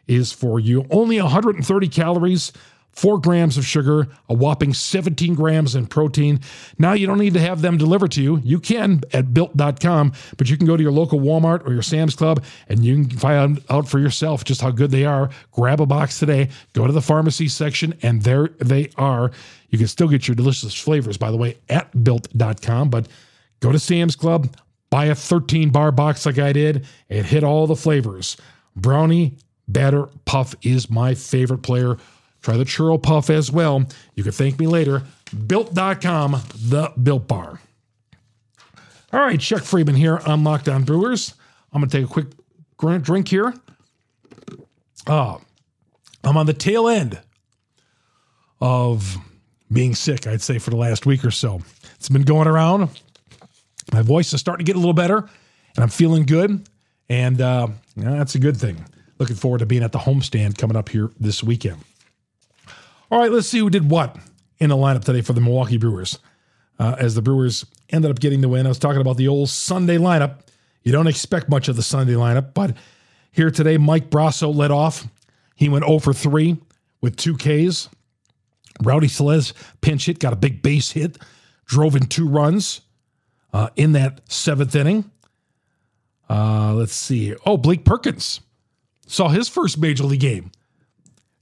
is 0.06 0.34
for 0.34 0.60
you. 0.60 0.86
Only 0.92 1.22
130 1.22 1.88
calories, 1.88 2.52
four 2.94 3.20
grams 3.20 3.58
of 3.58 3.66
sugar, 3.66 4.08
a 4.30 4.34
whopping 4.34 4.74
17 4.74 5.34
grams 5.34 5.76
in 5.76 5.88
protein. 5.88 6.40
Now 6.78 6.94
you 6.94 7.08
don't 7.08 7.18
need 7.18 7.34
to 7.34 7.40
have 7.40 7.62
them 7.62 7.78
delivered 7.78 8.12
to 8.14 8.22
you. 8.22 8.40
You 8.44 8.60
can 8.60 9.02
at 9.14 9.34
built.com, 9.34 10.14
but 10.38 10.50
you 10.50 10.58
can 10.58 10.68
go 10.68 10.76
to 10.76 10.84
your 10.84 10.92
local 10.92 11.20
Walmart 11.20 11.66
or 11.66 11.74
your 11.74 11.82
Sam's 11.82 12.16
Club 12.16 12.44
and 12.68 12.84
you 12.84 13.06
can 13.06 13.18
find 13.18 13.64
out 13.70 13.88
for 13.88 14.00
yourself 14.00 14.44
just 14.44 14.62
how 14.62 14.72
good 14.72 14.92
they 14.92 15.06
are. 15.06 15.30
Grab 15.52 15.82
a 15.82 15.86
box 15.86 16.20
today, 16.20 16.50
go 16.74 16.86
to 16.86 16.94
the 16.94 17.02
pharmacy 17.02 17.48
section, 17.48 17.94
and 18.02 18.22
there 18.24 18.50
they 18.60 18.90
are. 18.98 19.32
You 19.70 19.78
can 19.78 19.88
still 19.88 20.08
get 20.08 20.28
your 20.28 20.36
delicious 20.36 20.76
flavors, 20.76 21.18
by 21.18 21.32
the 21.32 21.38
way, 21.38 21.58
at 21.70 22.04
built.com, 22.04 22.90
but 22.90 23.08
go 23.62 23.72
to 23.72 23.80
Sam's 23.80 24.16
Club, 24.16 24.54
buy 24.90 25.06
a 25.06 25.16
13 25.16 25.70
bar 25.70 25.92
box 25.92 26.26
like 26.26 26.38
I 26.40 26.52
did, 26.52 26.86
and 27.10 27.26
hit 27.26 27.44
all 27.44 27.68
the 27.68 27.76
flavors. 27.76 28.38
Brownie 28.76 29.38
Batter 29.68 30.08
Puff 30.26 30.56
is 30.62 30.90
my 30.90 31.16
favorite 31.16 31.64
player 31.64 31.98
Try 32.42 32.58
the 32.58 32.64
churro 32.64 33.02
puff 33.02 33.30
as 33.30 33.52
well. 33.52 33.86
You 34.16 34.24
can 34.24 34.32
thank 34.32 34.60
me 34.60 34.68
later. 34.68 35.04
Built.com, 35.48 36.42
the 36.56 36.92
Built 37.02 37.28
Bar. 37.28 37.60
All 39.14 39.20
right, 39.20 39.40
Chuck 39.40 39.62
Freimund 39.62 39.98
here 39.98 40.20
on 40.26 40.44
Locked 40.44 40.70
On 40.70 40.84
Brewers. 40.84 41.34
I'm 41.74 41.82
going 41.82 41.90
to 41.90 41.98
take 41.98 42.10
a 42.10 42.26
quick 42.78 43.04
drink 43.04 43.28
here. 43.28 43.54
Uh, 45.06 45.38
I'm 46.24 46.38
on 46.38 46.46
the 46.46 46.54
tail 46.54 46.88
end 46.88 47.20
of 48.60 49.18
being 49.72 49.96
sick, 49.96 50.28
I'd 50.28 50.42
say, 50.42 50.60
for 50.60 50.70
the 50.70 50.78
last 50.78 51.06
week 51.06 51.26
or 51.26 51.32
so. 51.32 51.62
It's 51.96 52.10
been 52.10 52.24
going 52.24 52.48
around. 52.48 52.90
My 53.92 54.02
voice 54.02 54.34
is 54.34 54.40
starting 54.40 54.66
to 54.66 54.70
get 54.70 54.76
a 54.76 54.80
little 54.80 54.94
better, 54.94 55.18
and 55.18 55.84
I'm 55.84 55.90
feeling 55.90 56.26
good. 56.26 56.68
And 57.10 57.42
uh, 57.42 57.68
yeah, 57.96 58.12
that's 58.12 58.36
a 58.36 58.40
good 58.40 58.58
thing. 58.58 58.86
Looking 59.20 59.36
forward 59.36 59.60
to 59.60 59.66
being 59.66 59.84
at 59.84 59.92
the 59.92 60.00
homestand 60.00 60.58
coming 60.58 60.78
up 60.78 60.90
here 60.90 61.12
this 61.20 61.44
weekend. 61.44 61.78
All 63.12 63.20
right, 63.20 63.30
let's 63.30 63.50
see 63.50 63.60
who 63.60 63.70
did 63.70 63.92
what 63.92 64.16
in 64.60 64.70
the 64.70 64.78
lineup 64.78 65.04
today 65.04 65.20
for 65.20 65.34
the 65.34 65.42
Milwaukee 65.42 65.76
Brewers. 65.76 66.18
Uh, 66.80 66.96
as 66.98 67.14
the 67.14 67.22
Brewers 67.22 67.66
ended 67.90 68.10
up 68.10 68.22
getting 68.22 68.40
the 68.40 68.48
win, 68.48 68.66
I 68.66 68.70
was 68.70 68.80
talking 68.80 69.02
about 69.02 69.18
the 69.18 69.28
old 69.28 69.50
Sunday 69.50 69.98
lineup. 69.98 70.40
You 70.84 70.94
don't 70.94 71.08
expect 71.08 71.50
much 71.50 71.68
of 71.68 71.76
the 71.76 71.84
Sunday 71.84 72.14
lineup, 72.14 72.54
but 72.54 72.78
here 73.34 73.52
today, 73.52 73.78
Mike 73.78 74.10
Brosseau 74.10 74.56
led 74.56 74.72
off. 74.72 75.10
He 75.56 75.68
went 75.68 75.84
0 75.84 76.00
for 76.00 76.14
3 76.14 76.56
with 77.02 77.18
two 77.18 77.36
Ks. 77.36 77.90
Rowdy 78.82 79.10
Tellez 79.10 79.54
pinch 79.82 80.06
hit, 80.06 80.20
got 80.20 80.32
a 80.32 80.38
big 80.38 80.62
base 80.62 80.92
hit, 80.92 81.18
drove 81.66 81.98
in 81.98 82.06
two 82.06 82.30
runs 82.30 82.80
uh, 83.52 83.72
in 83.76 83.92
that 83.92 84.22
seventh 84.32 84.74
inning. 84.74 85.12
Uh, 86.30 86.74
let's 86.76 86.96
see. 86.96 87.36
Oh, 87.46 87.58
Blake 87.58 87.84
Perkins 87.84 88.40
saw 89.06 89.28
his 89.28 89.50
first 89.50 89.78
major 89.78 90.06
league 90.06 90.22
game. 90.22 90.52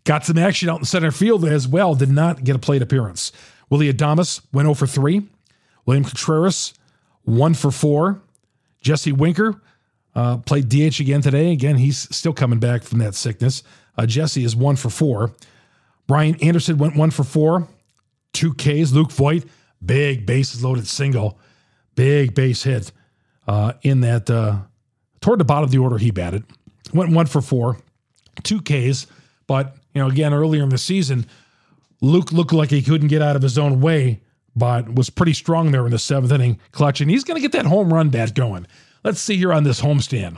Got 0.04 0.26
some 0.26 0.38
action 0.38 0.70
out 0.70 0.80
in 0.80 0.86
center 0.86 1.12
field 1.12 1.46
as 1.46 1.68
well. 1.68 1.96
Did 1.96 2.10
not 2.10 2.44
get 2.44 2.56
a 2.56 2.60
plate 2.60 2.82
appearance. 2.82 3.32
Willy 3.70 3.92
Adames 3.92 4.42
went 4.52 4.66
0 4.66 4.74
for 4.74 4.88
3. 4.88 5.22
William 5.86 6.04
Contreras, 6.04 6.74
1 7.24 7.54
for 7.54 7.72
4. 7.72 8.22
Jesse 8.82 9.12
Winker 9.12 9.62
uh, 10.16 10.38
played 10.38 10.70
DH 10.70 11.00
again 11.00 11.22
today. 11.22 11.52
Again, 11.52 11.78
he's 11.78 12.14
still 12.16 12.34
coming 12.34 12.60
back 12.60 12.84
from 12.84 13.00
that 13.00 13.16
sickness. 13.16 13.64
Uh, 13.98 14.06
Jesse 14.06 14.44
is 14.44 14.56
1 14.56 14.76
for 14.78 14.90
4. 14.90 15.34
Brian 16.08 16.36
Anderson 16.42 16.78
went 16.78 16.96
1 16.96 17.12
for 17.12 17.24
4. 17.24 17.68
Two 18.34 18.54
Ks. 18.54 18.92
Luke 18.92 19.12
Voit, 19.12 19.44
big 19.84 20.26
bases 20.26 20.64
loaded 20.64 20.88
single. 20.88 21.40
Big 21.96 22.34
base 22.34 22.64
hit 22.64 22.92
uh, 23.48 23.74
in 23.82 24.02
that 24.02 24.30
uh, 24.30 24.60
toward 25.22 25.40
the 25.40 25.44
bottom 25.44 25.66
of 25.66 25.72
the 25.72 25.80
order 25.80 25.98
he 25.98 26.12
batted. 26.12 26.44
Went 26.94 27.12
one 27.12 27.26
for 27.26 27.42
four, 27.42 27.78
two 28.44 28.62
Ks. 28.62 29.08
But, 29.48 29.76
you 29.94 30.02
know, 30.02 30.08
again, 30.08 30.34
earlier 30.34 30.64
in 30.64 30.70
the 30.70 30.78
season, 30.78 31.26
Luke 32.02 32.32
looked 32.32 32.54
like 32.54 32.70
he 32.70 32.82
couldn't 32.82 33.08
get 33.08 33.22
out 33.22 33.36
of 33.36 33.42
his 33.42 33.58
own 33.58 33.82
way, 33.82 34.22
but 34.56 34.94
was 34.96 35.10
pretty 35.10 35.34
strong 35.34 35.72
there 35.72 35.86
in 35.86 35.92
the 35.92 36.00
seventh 36.00 36.32
inning, 36.32 36.60
clutching. 36.72 37.10
He's 37.10 37.24
going 37.24 37.36
to 37.36 37.42
get 37.42 37.52
that 37.54 37.66
home 37.66 37.94
run 37.94 38.10
bat 38.10 38.36
going. 38.36 38.68
Let's 39.04 39.20
see 39.20 39.38
here 39.38 39.54
on 39.54 39.64
this 39.64 39.82
homestand. 39.82 40.38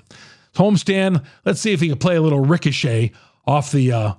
Homestand, 0.56 1.26
let's 1.46 1.62
see 1.62 1.74
if 1.74 1.80
he 1.80 1.90
can 1.90 1.98
play 1.98 2.16
a 2.16 2.22
little 2.22 2.42
ricochet 2.42 3.12
off 3.46 3.72
the 3.72 3.92
uh, 3.92 4.14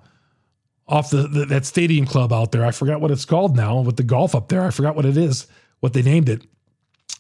off 0.89 1.11
the, 1.11 1.29
the, 1.29 1.47
that 1.47 1.65
stadium 1.65 2.07
club 2.07 2.33
out 2.33 2.53
there. 2.53 2.65
I 2.65 2.71
forgot 2.71 3.01
what 3.01 3.11
it's 3.11 3.25
called 3.25 3.57
now 3.57 3.81
with 3.81 3.97
the 3.97 4.03
golf 4.03 4.35
up 4.35 4.49
there. 4.49 4.63
I 4.63 4.71
forgot 4.71 4.97
what 4.97 5.07
it 5.07 5.17
is, 5.17 5.47
what 5.81 5.93
they 5.93 6.03
named 6.03 6.29
it. 6.29 6.43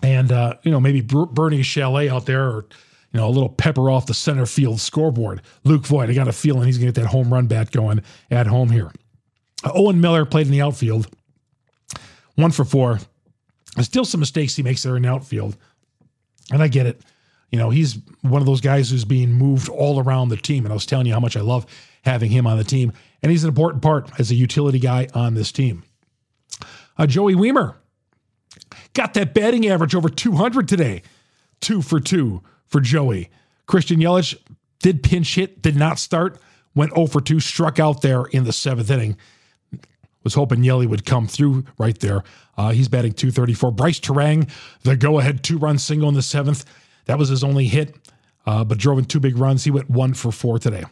And 0.02 0.32
uh, 0.32 0.54
you 0.62 0.70
know, 0.70 0.80
maybe 0.80 1.00
Bernie 1.00 1.62
Chalet 1.62 2.08
out 2.08 2.26
there 2.26 2.44
or 2.44 2.66
you 3.12 3.20
know, 3.20 3.28
a 3.28 3.30
little 3.30 3.48
pepper 3.48 3.90
off 3.90 4.06
the 4.06 4.14
center 4.14 4.46
field 4.46 4.80
scoreboard. 4.80 5.42
Luke 5.64 5.86
Voit, 5.86 6.08
I 6.08 6.14
got 6.14 6.28
a 6.28 6.32
feeling 6.32 6.64
he's 6.64 6.78
going 6.78 6.92
to 6.92 6.98
get 6.98 7.02
that 7.02 7.10
home 7.10 7.32
run 7.32 7.46
bat 7.46 7.70
going 7.70 8.02
at 8.30 8.46
home 8.46 8.70
here. 8.70 8.90
Uh, 9.62 9.72
Owen 9.74 10.00
Miller 10.00 10.24
played 10.24 10.46
in 10.46 10.52
the 10.52 10.62
outfield, 10.62 11.08
one 12.36 12.50
for 12.50 12.64
four. 12.64 12.98
There's 13.74 13.86
still 13.86 14.04
some 14.04 14.20
mistakes 14.20 14.56
he 14.56 14.62
makes 14.62 14.82
there 14.82 14.96
in 14.96 15.02
the 15.02 15.08
outfield, 15.08 15.56
and 16.50 16.62
I 16.62 16.68
get 16.68 16.86
it. 16.86 17.02
You 17.50 17.58
know, 17.58 17.68
he's 17.68 17.98
one 18.22 18.40
of 18.40 18.46
those 18.46 18.62
guys 18.62 18.90
who's 18.90 19.04
being 19.04 19.30
moved 19.30 19.68
all 19.68 20.00
around 20.00 20.30
the 20.30 20.38
team, 20.38 20.64
and 20.64 20.72
I 20.72 20.74
was 20.74 20.86
telling 20.86 21.06
you 21.06 21.12
how 21.12 21.20
much 21.20 21.36
I 21.36 21.42
love 21.42 21.66
having 22.02 22.30
him 22.30 22.46
on 22.46 22.56
the 22.56 22.64
team, 22.64 22.92
and 23.22 23.30
he's 23.30 23.44
an 23.44 23.48
important 23.48 23.82
part 23.82 24.10
as 24.18 24.30
a 24.30 24.34
utility 24.34 24.78
guy 24.78 25.08
on 25.14 25.34
this 25.34 25.52
team. 25.52 25.84
Uh, 26.96 27.06
Joey 27.06 27.34
Wiemer 27.34 27.74
got 28.94 29.12
that 29.14 29.34
batting 29.34 29.68
average 29.68 29.94
over 29.94 30.08
200 30.08 30.66
today, 30.66 31.02
two 31.60 31.82
for 31.82 32.00
two 32.00 32.42
for 32.72 32.80
Joey. 32.80 33.30
Christian 33.66 34.00
Yelich 34.00 34.36
did 34.80 35.02
pinch 35.02 35.34
hit, 35.36 35.62
did 35.62 35.76
not 35.76 35.98
start, 35.98 36.40
went 36.74 36.94
0 36.94 37.06
for 37.06 37.20
2, 37.20 37.38
struck 37.38 37.78
out 37.78 38.02
there 38.02 38.24
in 38.24 38.44
the 38.44 38.52
seventh 38.52 38.90
inning. 38.90 39.16
Was 40.24 40.34
hoping 40.34 40.62
Yelly 40.62 40.86
would 40.86 41.04
come 41.04 41.26
through 41.26 41.64
right 41.78 41.98
there. 41.98 42.22
Uh, 42.56 42.70
he's 42.70 42.88
batting 42.88 43.12
234. 43.12 43.72
Brice 43.72 43.98
Turang, 43.98 44.48
the 44.82 44.96
go 44.96 45.18
ahead 45.18 45.42
two 45.42 45.58
run 45.58 45.78
single 45.78 46.08
in 46.08 46.14
the 46.14 46.22
seventh. 46.22 46.64
That 47.06 47.18
was 47.18 47.28
his 47.28 47.42
only 47.42 47.66
hit, 47.66 47.96
uh, 48.46 48.62
but 48.62 48.78
drove 48.78 48.98
in 48.98 49.04
two 49.04 49.18
big 49.18 49.36
runs. 49.36 49.64
He 49.64 49.72
went 49.72 49.90
one 49.90 50.14
for 50.14 50.30
four 50.30 50.58
today. 50.60 50.84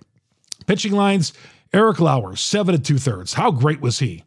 Pitching 0.66 0.92
lines 0.92 1.32
Eric 1.72 2.00
Lauer, 2.00 2.34
seven 2.34 2.74
and 2.74 2.84
two 2.84 2.98
thirds. 2.98 3.34
How 3.34 3.52
great 3.52 3.80
was 3.80 4.00
he? 4.00 4.24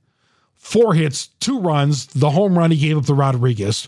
Four 0.55 0.93
hits, 0.93 1.27
two 1.41 1.59
runs, 1.59 2.05
the 2.07 2.29
home 2.29 2.57
run 2.57 2.71
he 2.71 2.77
gave 2.77 2.97
up 2.97 3.05
to 3.07 3.13
Rodriguez, 3.13 3.87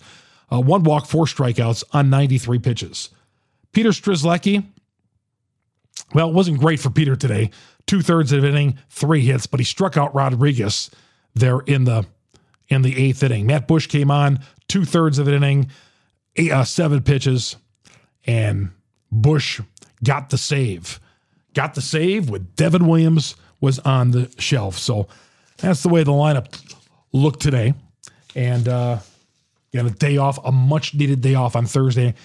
uh, 0.51 0.59
one 0.59 0.83
walk, 0.83 1.05
four 1.05 1.25
strikeouts 1.25 1.85
on 1.93 2.09
93 2.09 2.59
pitches. 2.59 3.09
Peter 3.75 3.89
Strzelecki, 3.89 4.65
well, 6.13 6.29
it 6.29 6.33
wasn't 6.33 6.59
great 6.59 6.79
for 6.79 6.89
Peter 6.89 7.17
today. 7.17 7.51
Two 7.85 8.01
thirds 8.01 8.31
of 8.31 8.41
an 8.41 8.49
inning, 8.49 8.77
three 8.89 9.19
hits, 9.19 9.47
but 9.47 9.59
he 9.59 9.65
struck 9.65 9.97
out 9.97 10.15
Rodriguez 10.15 10.89
there 11.35 11.59
in 11.59 11.83
the 11.83 12.05
in 12.69 12.83
the 12.83 12.97
eighth 12.97 13.21
inning. 13.21 13.45
Matt 13.45 13.67
Bush 13.67 13.87
came 13.87 14.09
on 14.09 14.39
two 14.69 14.85
thirds 14.85 15.19
of 15.19 15.27
an 15.27 15.33
inning, 15.33 15.69
eight, 16.37 16.51
uh, 16.51 16.63
seven 16.63 17.03
pitches, 17.03 17.57
and 18.25 18.71
Bush 19.11 19.59
got 20.03 20.29
the 20.29 20.37
save. 20.37 21.01
Got 21.53 21.75
the 21.75 21.81
save 21.81 22.29
with 22.29 22.55
Devin 22.55 22.87
Williams 22.87 23.35
was 23.59 23.79
on 23.79 24.11
the 24.11 24.33
shelf. 24.39 24.77
So 24.77 25.09
that's 25.57 25.83
the 25.83 25.89
way 25.89 26.03
the 26.03 26.11
lineup 26.11 26.47
looked 27.11 27.41
today. 27.41 27.73
And 28.35 28.69
uh, 28.69 28.99
got 29.73 29.85
a 29.85 29.91
day 29.91 30.15
off, 30.15 30.39
a 30.45 30.51
much 30.53 30.93
needed 30.93 31.19
day 31.19 31.35
off 31.35 31.57
on 31.57 31.65
Thursday 31.65 32.15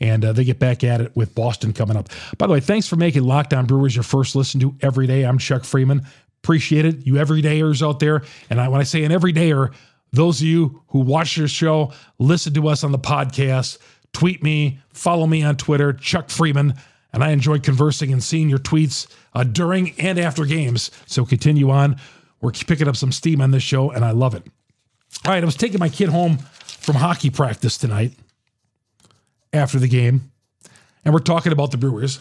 and 0.00 0.24
uh, 0.24 0.32
they 0.32 0.44
get 0.44 0.58
back 0.58 0.84
at 0.84 1.00
it 1.00 1.14
with 1.16 1.34
Boston 1.34 1.72
coming 1.72 1.96
up. 1.96 2.08
By 2.38 2.46
the 2.46 2.52
way, 2.52 2.60
thanks 2.60 2.86
for 2.86 2.96
making 2.96 3.22
Locked 3.24 3.54
On 3.54 3.66
Brewers 3.66 3.94
your 3.94 4.02
first 4.02 4.34
listen 4.34 4.60
to 4.60 4.74
every 4.80 5.06
day. 5.06 5.22
I'm 5.22 5.38
Chuck 5.38 5.62
Freimund. 5.62 6.06
Appreciate 6.42 6.84
it. 6.84 7.06
You 7.06 7.14
everydayers 7.14 7.86
out 7.86 8.00
there. 8.00 8.22
And 8.50 8.60
I, 8.60 8.68
when 8.68 8.80
I 8.80 8.84
say 8.84 9.04
an 9.04 9.12
everydayer, 9.12 9.72
those 10.12 10.40
of 10.40 10.46
you 10.46 10.82
who 10.88 11.00
watch 11.00 11.36
your 11.36 11.48
show, 11.48 11.92
listen 12.18 12.54
to 12.54 12.68
us 12.68 12.84
on 12.84 12.92
the 12.92 12.98
podcast, 12.98 13.78
tweet 14.12 14.42
me, 14.42 14.78
follow 14.92 15.26
me 15.26 15.42
on 15.42 15.56
Twitter, 15.56 15.92
Chuck 15.92 16.28
Freimund. 16.28 16.78
And 17.12 17.22
I 17.22 17.30
enjoy 17.30 17.60
conversing 17.60 18.12
and 18.12 18.22
seeing 18.22 18.48
your 18.48 18.58
tweets 18.58 19.06
uh, 19.34 19.44
during 19.44 19.98
and 20.00 20.18
after 20.18 20.44
games. 20.44 20.90
So 21.06 21.24
continue 21.24 21.70
on. 21.70 21.96
We're 22.40 22.50
picking 22.50 22.88
up 22.88 22.96
some 22.96 23.12
steam 23.12 23.40
on 23.40 23.52
this 23.52 23.62
show, 23.62 23.90
and 23.90 24.04
I 24.04 24.10
love 24.10 24.34
it. 24.34 24.42
All 25.24 25.32
right, 25.32 25.42
I 25.42 25.46
was 25.46 25.54
taking 25.54 25.78
my 25.78 25.88
kid 25.88 26.08
home 26.08 26.38
from 26.38 26.96
hockey 26.96 27.30
practice 27.30 27.78
tonight 27.78 28.12
after 29.54 29.78
the 29.78 29.88
game, 29.88 30.30
and 31.04 31.14
we're 31.14 31.20
talking 31.20 31.52
about 31.52 31.70
the 31.70 31.78
Brewers. 31.78 32.20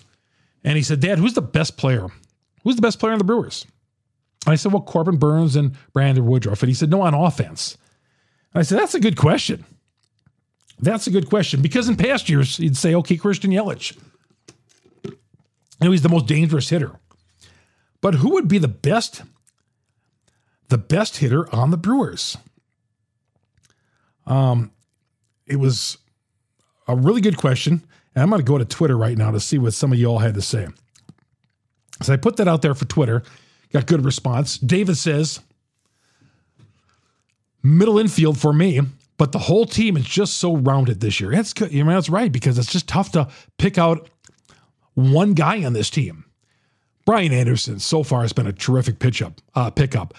And 0.63 0.77
he 0.77 0.83
said, 0.83 1.01
Dad, 1.01 1.19
who's 1.19 1.33
the 1.33 1.41
best 1.41 1.77
player? 1.77 2.07
Who's 2.63 2.75
the 2.77 2.81
best 2.81 2.99
player 2.99 3.11
on 3.11 3.17
the 3.17 3.25
Brewers? 3.25 3.65
And 4.45 4.53
I 4.53 4.55
said, 4.55 4.71
Well, 4.71 4.81
Corbin 4.81 5.17
Burnes 5.17 5.55
and 5.55 5.75
Brandon 5.91 6.25
Woodruff. 6.25 6.61
And 6.61 6.69
he 6.69 6.75
said, 6.75 6.89
No, 6.89 7.01
on 7.01 7.13
offense. 7.13 7.77
And 8.53 8.59
I 8.59 8.63
said, 8.63 8.79
That's 8.79 8.95
a 8.95 8.99
good 8.99 9.17
question. 9.17 9.65
That's 10.79 11.07
a 11.07 11.11
good 11.11 11.29
question 11.29 11.61
because 11.61 11.87
in 11.87 11.95
past 11.95 12.29
years, 12.29 12.59
you'd 12.59 12.77
say, 12.77 12.93
okay, 12.95 13.15
Christian 13.15 13.51
Yelich. 13.51 13.97
You 15.03 15.11
know, 15.81 15.91
he's 15.91 16.01
the 16.01 16.09
most 16.09 16.27
dangerous 16.27 16.69
hitter. 16.69 16.99
But 18.01 18.15
who 18.15 18.31
would 18.33 18.47
be 18.47 18.57
the 18.57 18.67
best, 18.67 19.23
the 20.69 20.77
best 20.77 21.17
hitter 21.17 21.53
on 21.55 21.71
the 21.71 21.77
Brewers? 21.77 22.37
Um, 24.25 24.71
it 25.45 25.57
was 25.57 25.97
a 26.87 26.95
really 26.95 27.21
good 27.21 27.37
question. 27.37 27.83
And 28.15 28.23
I'm 28.23 28.29
going 28.29 28.39
to 28.39 28.45
go 28.45 28.57
to 28.57 28.65
Twitter 28.65 28.97
right 28.97 29.17
now 29.17 29.31
to 29.31 29.39
see 29.39 29.57
what 29.57 29.73
some 29.73 29.91
of 29.91 29.99
you 29.99 30.07
all 30.07 30.19
had 30.19 30.35
to 30.35 30.41
say. 30.41 30.67
So 32.01 32.13
I 32.13 32.17
put 32.17 32.37
that 32.37 32.47
out 32.47 32.61
there 32.61 32.75
for 32.75 32.85
Twitter, 32.85 33.23
got 33.71 33.87
good 33.87 34.03
response. 34.03 34.57
David 34.57 34.97
says, 34.97 35.39
middle 37.61 37.97
infield 37.97 38.37
for 38.37 38.53
me, 38.53 38.81
but 39.17 39.31
the 39.31 39.39
whole 39.39 39.65
team 39.65 39.95
is 39.97 40.05
just 40.05 40.35
so 40.35 40.57
rounded 40.57 40.99
this 40.99 41.19
year. 41.19 41.31
That's 41.31 41.53
good. 41.53 41.71
You 41.71 41.83
know, 41.83 41.93
that's 41.93 42.09
right 42.09 42.31
because 42.31 42.57
it's 42.57 42.71
just 42.71 42.87
tough 42.87 43.11
to 43.13 43.29
pick 43.57 43.77
out 43.77 44.09
one 44.95 45.33
guy 45.33 45.63
on 45.63 45.73
this 45.73 45.89
team. 45.89 46.25
Brian 47.05 47.33
Anderson 47.33 47.79
so 47.79 48.03
far 48.03 48.21
has 48.21 48.33
been 48.33 48.47
a 48.47 48.53
terrific 48.53 48.99
pitch 48.99 49.21
up, 49.21 49.41
uh, 49.55 49.69
pickup. 49.69 50.13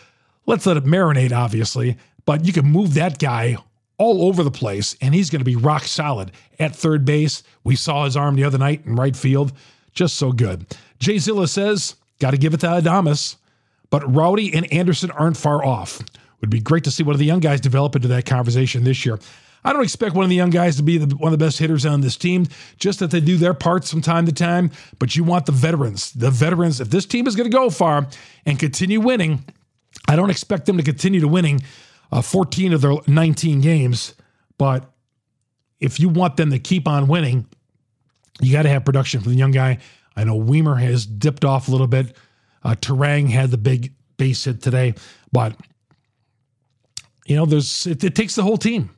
Let's 0.46 0.66
let 0.66 0.76
it 0.76 0.84
marinate, 0.84 1.32
obviously, 1.32 1.96
but 2.26 2.44
you 2.44 2.52
can 2.52 2.66
move 2.66 2.94
that 2.94 3.18
guy 3.18 3.56
all 3.98 4.26
over 4.26 4.42
the 4.42 4.50
place, 4.50 4.96
and 5.00 5.14
he's 5.14 5.30
going 5.30 5.40
to 5.40 5.44
be 5.44 5.56
rock 5.56 5.84
solid 5.84 6.32
at 6.58 6.74
third 6.74 7.04
base. 7.04 7.42
We 7.62 7.76
saw 7.76 8.04
his 8.04 8.16
arm 8.16 8.36
the 8.36 8.44
other 8.44 8.58
night 8.58 8.84
in 8.86 8.96
right 8.96 9.16
field. 9.16 9.52
Just 9.92 10.16
so 10.16 10.32
good. 10.32 10.66
Jay 10.98 11.18
Zilla 11.18 11.46
says, 11.46 11.94
got 12.18 12.32
to 12.32 12.36
give 12.36 12.54
it 12.54 12.60
to 12.60 12.66
Adames, 12.66 13.36
but 13.90 14.12
Rowdy 14.12 14.52
and 14.52 14.70
Anderson 14.72 15.10
aren't 15.12 15.36
far 15.36 15.64
off. 15.64 16.02
Would 16.40 16.50
be 16.50 16.60
great 16.60 16.84
to 16.84 16.90
see 16.90 17.02
one 17.02 17.14
of 17.14 17.18
the 17.18 17.24
young 17.24 17.40
guys 17.40 17.60
develop 17.60 17.94
into 17.94 18.08
that 18.08 18.26
conversation 18.26 18.84
this 18.84 19.06
year. 19.06 19.18
I 19.64 19.72
don't 19.72 19.82
expect 19.82 20.14
one 20.14 20.24
of 20.24 20.30
the 20.30 20.36
young 20.36 20.50
guys 20.50 20.76
to 20.76 20.82
be 20.82 20.98
the, 20.98 21.16
one 21.16 21.32
of 21.32 21.38
the 21.38 21.42
best 21.42 21.58
hitters 21.58 21.86
on 21.86 22.02
this 22.02 22.16
team, 22.16 22.46
just 22.76 22.98
that 22.98 23.10
they 23.10 23.20
do 23.20 23.38
their 23.38 23.54
parts 23.54 23.90
from 23.90 24.02
time 24.02 24.26
to 24.26 24.32
time. 24.32 24.70
But 24.98 25.16
you 25.16 25.24
want 25.24 25.46
the 25.46 25.52
veterans. 25.52 26.12
The 26.12 26.30
veterans, 26.30 26.80
if 26.80 26.90
this 26.90 27.06
team 27.06 27.26
is 27.26 27.34
going 27.34 27.50
to 27.50 27.56
go 27.56 27.70
far 27.70 28.06
and 28.44 28.58
continue 28.58 29.00
winning, 29.00 29.44
I 30.06 30.16
don't 30.16 30.28
expect 30.28 30.66
them 30.66 30.76
to 30.76 30.82
continue 30.82 31.20
to 31.20 31.28
winning 31.28 31.62
uh, 32.14 32.22
14 32.22 32.72
of 32.72 32.80
their 32.80 32.94
19 33.08 33.60
games, 33.60 34.14
but 34.56 34.88
if 35.80 35.98
you 35.98 36.08
want 36.08 36.36
them 36.36 36.50
to 36.50 36.60
keep 36.60 36.86
on 36.86 37.08
winning, 37.08 37.44
you 38.40 38.52
got 38.52 38.62
to 38.62 38.68
have 38.68 38.84
production 38.84 39.20
from 39.20 39.32
the 39.32 39.38
young 39.38 39.50
guy. 39.50 39.78
I 40.16 40.22
know 40.22 40.38
Wiemer 40.38 40.80
has 40.80 41.06
dipped 41.06 41.44
off 41.44 41.66
a 41.66 41.72
little 41.72 41.88
bit. 41.88 42.16
Uh, 42.62 42.76
Turang 42.76 43.28
had 43.28 43.50
the 43.50 43.58
big 43.58 43.94
base 44.16 44.44
hit 44.44 44.62
today, 44.62 44.94
but 45.32 45.56
you 47.26 47.34
know, 47.34 47.46
there's 47.46 47.84
it, 47.86 48.04
it 48.04 48.14
takes 48.14 48.36
the 48.36 48.44
whole 48.44 48.58
team. 48.58 48.90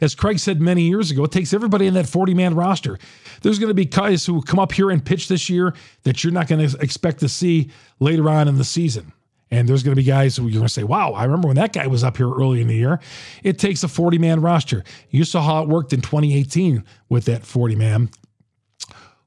As 0.00 0.16
Craig 0.16 0.40
said 0.40 0.60
many 0.60 0.82
years 0.82 1.12
ago, 1.12 1.22
it 1.24 1.30
takes 1.32 1.54
everybody 1.54 1.86
in 1.86 1.94
that 1.94 2.08
40 2.08 2.34
man 2.34 2.56
roster. 2.56 2.98
There's 3.42 3.60
going 3.60 3.68
to 3.68 3.74
be 3.74 3.84
guys 3.84 4.26
who 4.26 4.42
come 4.42 4.58
up 4.58 4.72
here 4.72 4.90
and 4.90 5.04
pitch 5.04 5.28
this 5.28 5.48
year 5.48 5.72
that 6.02 6.24
you're 6.24 6.32
not 6.32 6.48
going 6.48 6.68
to 6.68 6.78
expect 6.80 7.20
to 7.20 7.28
see 7.28 7.70
later 8.00 8.28
on 8.28 8.48
in 8.48 8.58
the 8.58 8.64
season. 8.64 9.12
And 9.50 9.68
there's 9.68 9.82
going 9.82 9.94
to 9.94 10.00
be 10.00 10.04
guys 10.04 10.36
who 10.36 10.44
you're 10.44 10.60
going 10.60 10.66
to 10.66 10.72
say, 10.72 10.84
wow, 10.84 11.12
I 11.12 11.24
remember 11.24 11.48
when 11.48 11.56
that 11.56 11.72
guy 11.72 11.86
was 11.86 12.04
up 12.04 12.18
here 12.18 12.30
early 12.30 12.60
in 12.60 12.68
the 12.68 12.74
year. 12.74 13.00
It 13.42 13.58
takes 13.58 13.82
a 13.82 13.88
40 13.88 14.18
man 14.18 14.40
roster. 14.40 14.84
You 15.10 15.24
saw 15.24 15.40
how 15.40 15.62
it 15.62 15.68
worked 15.68 15.92
in 15.92 16.00
2018 16.00 16.84
with 17.08 17.24
that 17.24 17.44
40 17.44 17.74
man. 17.76 18.10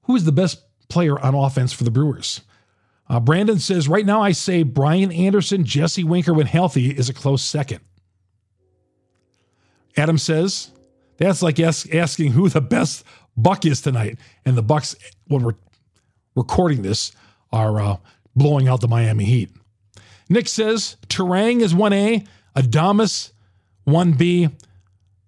Who 0.03 0.15
is 0.15 0.25
the 0.25 0.31
best 0.31 0.63
player 0.89 1.19
on 1.19 1.33
offense 1.33 1.73
for 1.73 1.83
the 1.83 1.91
Brewers? 1.91 2.41
Uh, 3.09 3.19
Brandon 3.19 3.59
says, 3.59 3.89
right 3.89 4.05
now 4.05 4.21
I 4.21 4.31
say 4.31 4.63
Brian 4.63 5.11
Anderson, 5.11 5.65
Jesse 5.65 6.03
Winker, 6.03 6.33
when 6.33 6.47
healthy, 6.47 6.91
is 6.91 7.09
a 7.09 7.13
close 7.13 7.43
second. 7.43 7.81
Adam 9.97 10.17
says, 10.17 10.71
that's 11.17 11.41
like 11.41 11.59
ask, 11.59 11.93
asking 11.93 12.31
who 12.31 12.47
the 12.47 12.61
best 12.61 13.03
Buck 13.35 13.65
is 13.65 13.81
tonight. 13.81 14.17
And 14.45 14.57
the 14.57 14.63
Bucks, 14.63 14.95
when 15.27 15.43
we're 15.43 15.55
recording 16.35 16.83
this, 16.83 17.11
are 17.51 17.81
uh, 17.81 17.97
blowing 18.35 18.67
out 18.67 18.81
the 18.81 18.87
Miami 18.87 19.25
Heat. 19.25 19.49
Nick 20.31 20.47
says 20.47 20.95
Turang 21.09 21.59
is 21.59 21.73
1A, 21.73 22.25
Adames 22.55 23.33
1B, 23.85 24.53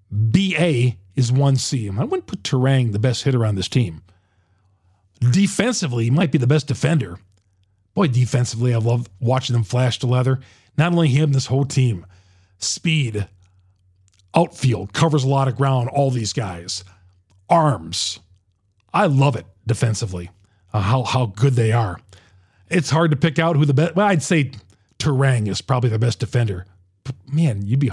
BA 0.09 0.97
is 1.17 1.29
1C. 1.29 1.99
I 1.99 2.03
wouldn't 2.05 2.25
put 2.25 2.43
Turang 2.43 2.93
the 2.93 2.99
best 2.99 3.23
hitter 3.23 3.45
on 3.45 3.55
this 3.55 3.67
team. 3.67 4.01
Defensively, 5.19 6.05
he 6.05 6.09
might 6.09 6.31
be 6.31 6.37
the 6.37 6.47
best 6.47 6.67
defender. 6.67 7.19
Boy, 7.93 8.07
defensively, 8.07 8.73
I 8.73 8.77
love 8.77 9.09
watching 9.19 9.53
them 9.53 9.65
flash 9.65 9.99
to 9.99 10.07
leather. 10.07 10.39
Not 10.77 10.93
only 10.93 11.09
him, 11.09 11.33
this 11.33 11.47
whole 11.47 11.65
team. 11.65 12.05
Speed, 12.59 13.27
outfield, 14.33 14.93
covers 14.93 15.25
a 15.25 15.29
lot 15.29 15.49
of 15.49 15.57
ground, 15.57 15.89
all 15.89 16.11
these 16.11 16.31
guys. 16.31 16.85
Arms. 17.49 18.21
I 18.93 19.07
love 19.07 19.35
it 19.35 19.47
defensively, 19.67 20.29
uh, 20.71 20.79
how, 20.79 21.03
how 21.03 21.25
good 21.25 21.55
they 21.55 21.73
are. 21.73 21.99
It's 22.69 22.89
hard 22.89 23.11
to 23.11 23.17
pick 23.17 23.37
out 23.37 23.57
who 23.57 23.65
the 23.65 23.73
best, 23.73 23.97
well, 23.97 24.07
I'd 24.07 24.23
say 24.23 24.53
Turang 25.03 25.49
is 25.49 25.61
probably 25.61 25.89
the 25.89 25.99
best 25.99 26.19
defender. 26.19 26.65
Man, 27.29 27.65
you'd 27.65 27.79
be 27.79 27.91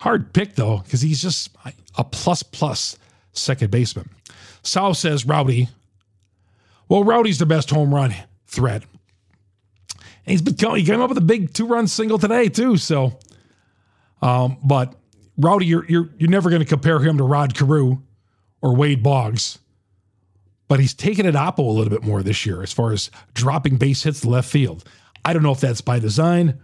hard 0.00 0.32
pick 0.32 0.54
though, 0.54 0.78
because 0.78 1.02
he's 1.02 1.20
just 1.20 1.50
a 1.96 2.04
plus 2.04 2.42
plus 2.42 2.98
second 3.32 3.70
baseman. 3.70 4.08
Sal 4.62 4.94
says 4.94 5.26
Rowdy. 5.26 5.68
Well, 6.88 7.04
Rowdy's 7.04 7.38
the 7.38 7.46
best 7.46 7.70
home 7.70 7.94
run 7.94 8.14
threat. 8.46 8.84
And 9.94 10.32
he's 10.32 10.42
been 10.42 10.76
he 10.76 10.84
came 10.84 11.00
up 11.00 11.10
with 11.10 11.18
a 11.18 11.22
big 11.22 11.52
two 11.52 11.66
run 11.66 11.86
single 11.86 12.18
today 12.18 12.48
too. 12.48 12.78
So, 12.78 13.18
um, 14.22 14.56
but 14.64 14.94
Rowdy, 15.36 15.66
you're 15.66 15.84
you're 15.86 16.08
you're 16.16 16.30
never 16.30 16.48
going 16.48 16.62
to 16.62 16.68
compare 16.68 17.00
him 17.00 17.18
to 17.18 17.24
Rod 17.24 17.54
Carew 17.54 17.98
or 18.62 18.74
Wade 18.74 19.02
Boggs. 19.02 19.58
But 20.68 20.80
he's 20.80 20.94
taken 20.94 21.26
it 21.26 21.34
oppo 21.34 21.58
a 21.58 21.62
little 21.62 21.90
bit 21.90 22.04
more 22.04 22.22
this 22.22 22.46
year 22.46 22.62
as 22.62 22.72
far 22.72 22.92
as 22.92 23.10
dropping 23.34 23.76
base 23.76 24.04
hits 24.04 24.24
left 24.24 24.48
field. 24.48 24.84
I 25.24 25.32
don't 25.32 25.42
know 25.42 25.52
if 25.52 25.60
that's 25.60 25.80
by 25.80 25.98
design 25.98 26.60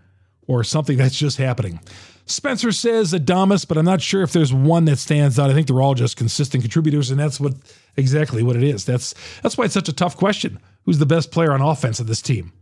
or 0.47 0.65
something 0.65 0.97
that's 0.97 1.17
just 1.19 1.39
happening. 1.39 1.81
Spencer 2.27 2.73
says 2.73 3.13
Adames, 3.13 3.67
but 3.67 3.79
I'm 3.79 3.85
not 3.85 4.03
sure 4.03 4.23
if 4.23 4.33
there's 4.33 4.53
one 4.53 4.85
that 4.87 4.99
stands 4.99 5.39
out. 5.39 5.49
I 5.49 5.55
think 5.55 5.69
they're 5.69 5.81
all 5.81 5.95
just 5.95 6.17
consistent 6.17 6.63
contributors, 6.63 7.11
and 7.11 7.21
that's 7.21 7.39
what 7.39 7.55
exactly 7.97 8.43
what 8.43 8.57
it 8.57 8.65
is. 8.65 8.85
That's 8.85 9.15
that's 9.43 9.57
why 9.57 9.67
it's 9.67 9.75
such 9.75 9.89
a 9.89 9.93
tough 9.93 10.17
question. 10.17 10.59
Who's 10.85 10.99
the 10.99 11.07
best 11.07 11.31
player 11.31 11.53
on 11.53 11.61
offense 11.61 12.01
of 12.01 12.09
this 12.09 12.21
team? 12.21 12.53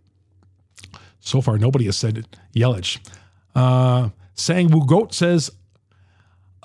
So 1.20 1.40
far, 1.40 1.56
nobody 1.56 1.86
has 1.86 1.96
said 1.96 2.26
Yelich. 2.54 2.98
Uh, 3.54 4.10
Sang 4.34 4.68
Wu 4.68 4.84
Goat 4.84 5.14
says 5.14 5.50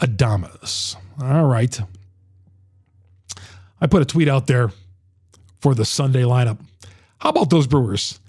Adames. 0.01 0.97
All 1.21 1.45
right. 1.45 1.79
I 3.79 3.87
put 3.87 4.01
a 4.01 4.05
tweet 4.05 4.27
out 4.27 4.47
there 4.47 4.71
for 5.61 5.73
the 5.73 5.85
Sunday 5.85 6.23
lineup. 6.23 6.59
How 7.19 7.29
about 7.29 7.49
those 7.49 7.67
Brewers? 7.67 8.19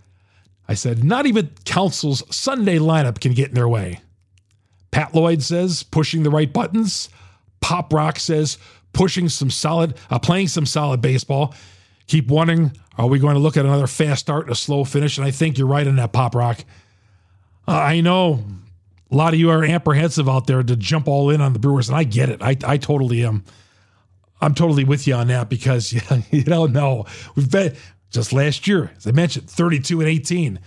I 0.70 0.74
said, 0.74 1.02
not 1.02 1.26
even 1.26 1.50
Counsell's 1.64 2.22
Sunday 2.33 2.78
lineup 2.78 3.18
can 3.18 3.33
get 3.33 3.48
in 3.48 3.56
their 3.56 3.68
way. 3.68 4.02
Pat 4.92 5.12
Lloyd 5.12 5.42
says, 5.42 5.83
pushing 5.83 6.22
the 6.22 6.30
right 6.30 6.52
buttons. 6.52 7.09
Pop 7.61 7.92
Rock 7.92 8.20
says, 8.20 8.56
pushing 8.92 9.28
some 9.28 9.50
solid, 9.50 9.94
uh, 10.11 10.20
playing 10.20 10.46
some 10.46 10.64
solid 10.64 11.00
baseball. 11.00 11.56
Keep 12.06 12.28
wondering, 12.28 12.70
are 12.96 13.09
we 13.09 13.18
going 13.18 13.35
to 13.35 13.40
look 13.40 13.56
at 13.56 13.64
another 13.64 13.88
fast 13.88 14.20
start 14.20 14.44
and 14.44 14.52
a 14.52 14.54
slow 14.54 14.85
finish? 14.85 15.18
And 15.18 15.26
I 15.26 15.33
think 15.33 15.59
you're 15.59 15.66
right 15.66 15.88
on 15.88 15.96
that, 15.96 16.12
Pop 16.12 16.37
Rock. 16.37 16.64
Uh, 17.66 17.72
I 17.72 18.00
know 18.00 18.44
a 19.11 19.16
lot 19.16 19.35
of 19.35 19.40
you 19.40 19.50
are 19.50 19.64
apprehensive 19.64 20.28
out 20.28 20.46
there 20.46 20.62
to 20.62 20.76
jump 20.76 21.09
all 21.09 21.30
in 21.30 21.40
on 21.40 21.52
the 21.52 21.59
Brewers, 21.59 21.88
and 21.88 21.98
I 21.98 22.04
get 22.04 22.28
it. 22.28 22.40
I, 22.42 22.56
I 22.64 22.76
totally 22.76 23.24
am. 23.24 23.42
I'm 24.40 24.54
totally 24.54 24.85
with 24.85 25.09
you 25.09 25.14
on 25.14 25.26
that 25.26 25.48
because 25.48 25.92
yeah, 25.92 26.22
you 26.30 26.44
don't 26.44 26.72
know. 26.72 27.06
We've 27.35 27.50
been 27.50 27.74
just 28.11 28.33
last 28.33 28.66
year, 28.66 28.90
as 28.96 29.07
I 29.07 29.12
mentioned, 29.12 29.49
32 29.49 30.01
and 30.01 30.09
18. 30.09 30.61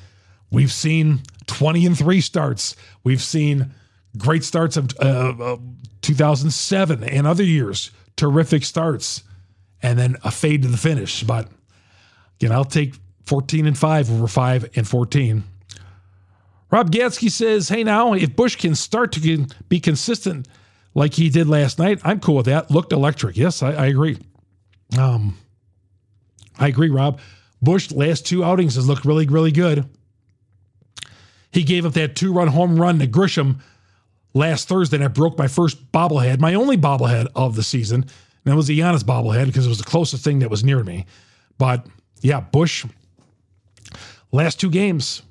We've 0.52 0.72
seen 0.72 1.22
20 1.48 1.86
and 1.86 1.98
3 1.98 2.22
starts. 2.22 2.76
We've 3.04 3.22
seen 3.22 3.74
great 4.18 4.44
starts 4.44 4.78
of 4.78 4.92
uh, 5.00 5.58
2007 6.02 7.04
and 7.04 7.28
other 7.28 7.44
years, 7.44 7.92
terrific 8.16 8.64
starts, 8.64 9.24
and 9.82 9.98
then 9.98 10.18
a 10.24 10.32
fade 10.32 10.62
to 10.62 10.68
the 10.68 10.78
finish. 10.78 11.24
But 11.24 11.50
again, 12.40 12.52
I'll 12.52 12.66
take 12.66 12.96
14 13.26 13.66
and 13.66 13.78
5 13.78 14.12
over 14.12 14.28
5 14.28 14.70
and 14.76 14.88
14. 14.88 15.44
Rob 16.72 16.92
Gatsky 16.92 17.30
says, 17.30 17.70
Hey, 17.70 17.84
now, 17.84 18.14
if 18.14 18.36
Bush 18.36 18.56
can 18.56 18.76
start 18.76 19.12
to 19.14 19.48
be 19.70 19.80
consistent 19.80 20.48
like 20.96 21.14
he 21.14 21.30
did 21.30 21.48
last 21.48 21.78
night, 21.78 22.00
I'm 22.04 22.20
cool 22.20 22.38
with 22.38 22.48
that. 22.48 22.72
Looked 22.72 22.94
electric. 22.94 23.38
Yes, 23.38 23.62
I, 23.62 23.74
I 23.74 23.86
agree. 23.88 24.18
Um, 24.98 25.38
I 26.60 26.68
agree, 26.68 26.90
Rob. 26.90 27.20
Bush, 27.62 27.92
last 27.92 28.26
two 28.26 28.44
outings, 28.44 28.76
has 28.76 28.88
looked 28.88 29.06
really, 29.06 29.26
really 29.26 29.52
good. 29.52 29.88
He 31.52 31.64
gave 31.64 31.86
up 31.86 31.94
that 31.94 32.16
two 32.16 32.34
run 32.34 32.48
home 32.48 32.80
run 32.80 33.00
to 33.00 33.08
Grisham 33.08 33.60
last 34.34 34.68
Thursday, 34.68 34.98
and 34.98 35.04
I 35.04 35.08
broke 35.08 35.38
my 35.38 35.48
first 35.48 35.92
bobblehead, 35.92 36.40
my 36.40 36.56
only 36.56 36.78
bobblehead 36.78 37.28
of 37.36 37.56
the 37.56 37.64
season. 37.64 38.02
And 38.02 38.52
that 38.52 38.56
was 38.56 38.68
the 38.68 38.78
Giannis 38.78 39.04
bobblehead 39.04 39.46
because 39.46 39.66
it 39.66 39.70
was 39.70 39.78
the 39.78 39.84
closest 39.84 40.24
thing 40.24 40.40
that 40.40 40.50
was 40.50 40.64
near 40.64 40.84
me. 40.84 41.06
But 41.58 41.86
yeah, 42.22 42.40
Bush, 42.40 42.86
last 44.32 44.60
two 44.60 44.70
games, 44.70 45.22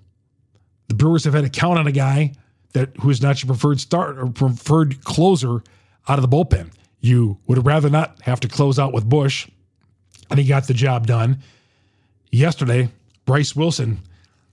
the 0.88 0.94
Brewers 0.94 1.24
have 1.24 1.34
had 1.34 1.44
to 1.44 1.50
count 1.50 1.78
on 1.78 1.86
a 1.86 1.92
guy 1.92 2.32
that 2.72 2.96
who 3.00 3.10
is 3.10 3.20
not 3.20 3.42
your 3.42 3.48
preferred 3.48 3.80
start 3.80 4.18
or 4.18 4.26
preferred 4.26 5.04
closer 5.04 5.62
out 6.08 6.18
of 6.18 6.22
the 6.22 6.28
bullpen. 6.28 6.70
You 7.00 7.38
would 7.46 7.66
rather 7.66 7.90
not 7.90 8.22
have 8.22 8.40
to 8.40 8.48
close 8.48 8.78
out 8.78 8.92
with 8.92 9.08
Bush, 9.08 9.48
and 10.32 10.40
he 10.40 10.46
got 10.46 10.66
the 10.66 10.74
job 10.74 11.06
done 11.06 11.42
yesterday, 12.30 12.88
Bryce 13.26 13.54
Wilson, 13.54 14.00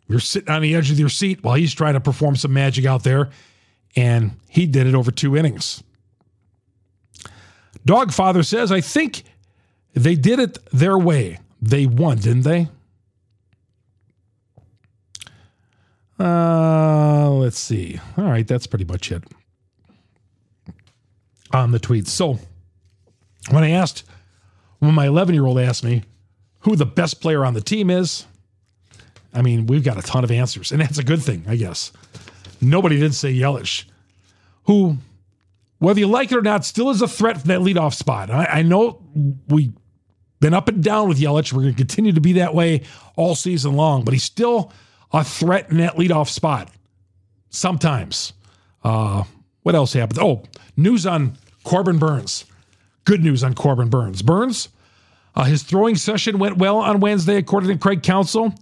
you're 0.08 0.20
sitting 0.20 0.50
on 0.50 0.62
the 0.62 0.76
edge 0.76 0.92
of 0.92 1.00
your 1.00 1.10
seat 1.10 1.42
while 1.42 1.56
he's 1.56 1.74
trying 1.74 1.94
to 1.94 2.02
perform 2.02 2.36
some 2.36 2.52
magic 2.52 2.86
out 2.86 3.04
there, 3.04 3.30
and 3.96 4.32
he 4.50 4.68
did 4.68 4.86
it 4.86 4.94
over 4.94 5.10
two 5.10 5.38
innings. 5.38 5.82
Dogfather 7.88 8.46
says, 8.46 8.72
I 8.72 8.82
think 8.82 9.24
they 9.94 10.16
did 10.16 10.40
it 10.40 10.58
their 10.72 10.98
way. 10.98 11.40
They 11.62 11.86
won, 11.86 12.18
didn't 12.18 12.42
they? 12.42 12.68
Uh, 16.20 17.30
let's 17.32 17.58
see. 17.58 18.00
All 18.18 18.26
right, 18.26 18.46
that's 18.46 18.68
pretty 18.68 18.84
much 18.84 19.12
it 19.12 19.24
on 21.52 21.72
the 21.72 21.80
tweets. 21.80 22.08
So 22.08 22.38
when 23.50 23.64
I 23.64 23.70
asked, 23.70 24.04
when 24.80 24.94
my 24.94 25.08
11 25.08 25.36
year 25.36 25.46
old 25.46 25.60
asked 25.60 25.84
me, 25.84 26.04
who 26.62 26.76
the 26.76 26.86
best 26.86 27.22
player 27.22 27.46
on 27.46 27.54
the 27.54 27.62
team 27.62 27.90
is, 27.90 28.26
I 29.34 29.42
mean, 29.42 29.68
we've 29.68 29.84
got 29.84 29.98
a 29.98 30.02
ton 30.02 30.24
of 30.24 30.32
answers, 30.32 30.72
and 30.72 30.82
that's 30.82 30.98
a 30.98 31.04
good 31.04 31.22
thing, 31.22 31.46
I 31.48 31.56
guess. 31.56 31.92
Nobody 32.62 33.00
did 33.00 33.14
say 33.14 33.34
Yelich, 33.34 33.86
who, 34.64 34.98
whether 35.78 36.00
you 36.00 36.08
like 36.08 36.32
it 36.32 36.38
or 36.38 36.42
not, 36.42 36.66
still 36.66 36.90
is 36.90 37.02
a 37.02 37.08
threat 37.08 37.40
from 37.40 37.48
that 37.50 37.62
leadoff 37.62 37.94
spot. 37.94 38.30
I, 38.30 38.46
I 38.46 38.62
know 38.64 39.02
we've 39.48 39.74
been 40.40 40.54
up 40.54 40.68
and 40.68 40.84
down 40.84 41.08
with 41.08 41.20
Yelich. 41.20 41.54
We're 41.54 41.62
going 41.62 41.74
to 41.74 41.78
continue 41.78 42.12
to 42.12 42.22
be 42.22 42.34
that 42.34 42.54
way 42.54 42.84
all 43.16 43.36
season 43.36 43.76
long, 43.76 44.04
but 44.04 44.14
he's 44.14 44.24
still 44.24 44.74
a 45.14 45.24
threat 45.24 45.70
in 45.70 45.78
that 45.78 45.96
leadoff 45.96 46.30
spot. 46.30 46.72
Sometimes. 47.50 48.34
Uh, 48.84 49.24
what 49.64 49.76
else 49.76 49.94
happened? 49.94 50.20
Oh, 50.20 50.44
news 50.78 51.06
on 51.06 51.38
Corbin 51.64 52.00
Burnes. 52.00 52.46
Good 53.10 53.24
news 53.24 53.44
on 53.44 53.56
Corbin 53.56 53.90
Burnes. 53.90 54.22
Burnes, 54.22 54.70
uh, 55.34 55.46
his 55.46 55.64
throwing 55.64 55.96
session 55.96 56.38
went 56.38 56.60
well 56.60 56.78
on 56.78 57.00
Wednesday, 57.00 57.38
according 57.38 57.72
to 57.72 57.76
Craig 57.76 58.04
Counsell, 58.04 58.54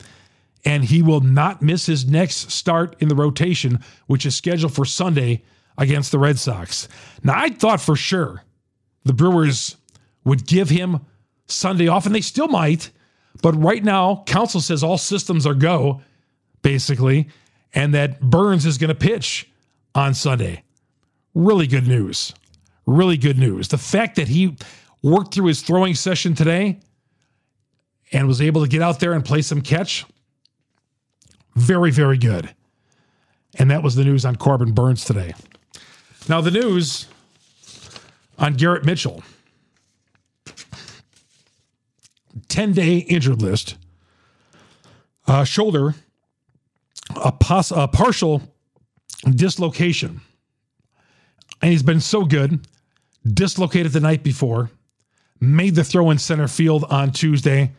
and 0.63 0.85
he 0.85 1.01
will 1.01 1.19
not 1.19 1.61
miss 1.61 1.85
his 1.85 2.07
next 2.07 2.49
start 2.49 2.95
in 3.01 3.09
the 3.09 3.15
rotation, 3.15 3.83
which 4.05 4.25
is 4.25 4.37
scheduled 4.37 4.73
for 4.73 4.85
Sunday 4.85 5.43
against 5.77 6.13
the 6.13 6.17
Red 6.17 6.39
Sox. 6.39 6.87
Now, 7.21 7.33
I 7.35 7.49
thought 7.49 7.81
for 7.81 7.97
sure 7.97 8.41
the 9.03 9.11
Brewers 9.11 9.75
would 10.23 10.47
give 10.47 10.69
him 10.69 11.01
Sunday 11.47 11.89
off, 11.89 12.05
and 12.05 12.15
they 12.15 12.21
still 12.21 12.47
might. 12.47 12.89
But 13.41 13.61
right 13.61 13.83
now, 13.83 14.23
Counsell 14.27 14.61
says 14.61 14.81
all 14.81 14.97
systems 14.97 15.45
are 15.45 15.55
go, 15.55 15.99
basically, 16.61 17.27
and 17.73 17.93
that 17.93 18.21
Burnes 18.21 18.65
is 18.65 18.77
going 18.77 18.87
to 18.87 18.95
pitch 18.95 19.51
on 19.93 20.13
Sunday. 20.13 20.63
Really 21.33 21.67
good 21.67 21.85
news. 21.85 22.33
Really 22.87 23.17
good 23.17 23.37
news. 23.37 23.67
The 23.67 23.77
fact 23.77 24.15
that 24.15 24.29
he 24.29 24.55
worked 25.03 25.33
through 25.33 25.45
his 25.47 25.61
throwing 25.61 25.93
session 25.93 26.33
today 26.33 26.79
and 28.11 28.27
was 28.27 28.41
able 28.41 28.63
to 28.63 28.67
get 28.67 28.81
out 28.81 28.99
there 28.99 29.13
and 29.13 29.23
play 29.23 29.43
some 29.43 29.61
catch, 29.61 30.05
very, 31.55 31.91
very 31.91 32.17
good. 32.17 32.55
And 33.59 33.69
that 33.69 33.83
was 33.83 33.95
the 33.95 34.03
news 34.03 34.25
on 34.25 34.37
Corbin 34.37 34.71
Burnes 34.71 35.03
today. 35.03 35.33
Now, 36.29 36.41
the 36.41 36.51
news 36.51 37.07
on 38.39 38.53
Garrett 38.53 38.85
Mitchell 38.85 39.23
10 42.47 42.73
day 42.73 42.97
injured 42.97 43.41
list, 43.41 43.75
uh, 45.27 45.43
shoulder, 45.43 45.95
a, 47.15 47.31
pos- 47.31 47.71
a 47.71 47.87
partial 47.87 48.41
dislocation. 49.29 50.21
And 51.61 51.71
he's 51.71 51.83
been 51.83 51.99
so 51.99 52.23
good, 52.23 52.67
dislocated 53.33 53.91
the 53.91 53.99
night 53.99 54.23
before, 54.23 54.69
made 55.39 55.75
the 55.75 55.83
throw 55.83 56.09
in 56.09 56.17
center 56.17 56.47
field 56.47 56.85
on 56.89 57.11
Tuesday, 57.11 57.73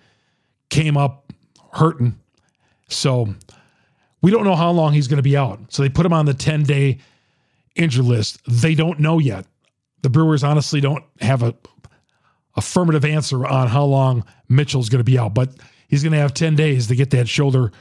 came 0.71 0.97
up 0.97 1.33
hurting. 1.73 2.19
So 2.89 3.35
we 4.23 4.31
don't 4.31 4.45
know 4.45 4.57
how 4.57 4.71
long 4.71 4.93
he's 4.93 5.09
going 5.09 5.19
to 5.19 5.23
be 5.23 5.37
out. 5.37 5.61
So 5.69 5.83
they 5.83 5.89
put 5.89 6.07
him 6.07 6.13
on 6.13 6.27
the 6.27 6.35
10 6.35 6.65
day 6.65 6.99
injury 7.75 8.05
list. 8.05 8.41
They 8.47 8.75
don't 8.75 8.99
know 9.01 9.19
yet. 9.19 9.47
The 10.03 10.11
Brewers 10.11 10.45
honestly 10.45 10.81
don't 10.81 11.05
have 11.21 11.43
a 11.43 11.55
affirmative 12.57 13.05
answer 13.05 13.47
on 13.47 13.69
how 13.69 13.85
long 13.85 14.25
Mitchell's 14.49 14.89
going 14.89 14.99
to 14.99 15.05
be 15.05 15.19
out, 15.19 15.33
but 15.33 15.51
he's 15.87 16.03
going 16.03 16.13
to 16.13 16.19
have 16.19 16.35
10 16.35 16.57
days 16.57 16.89
to 16.89 16.97
get 16.97 17.11
that 17.11 17.29
shoulder 17.29 17.73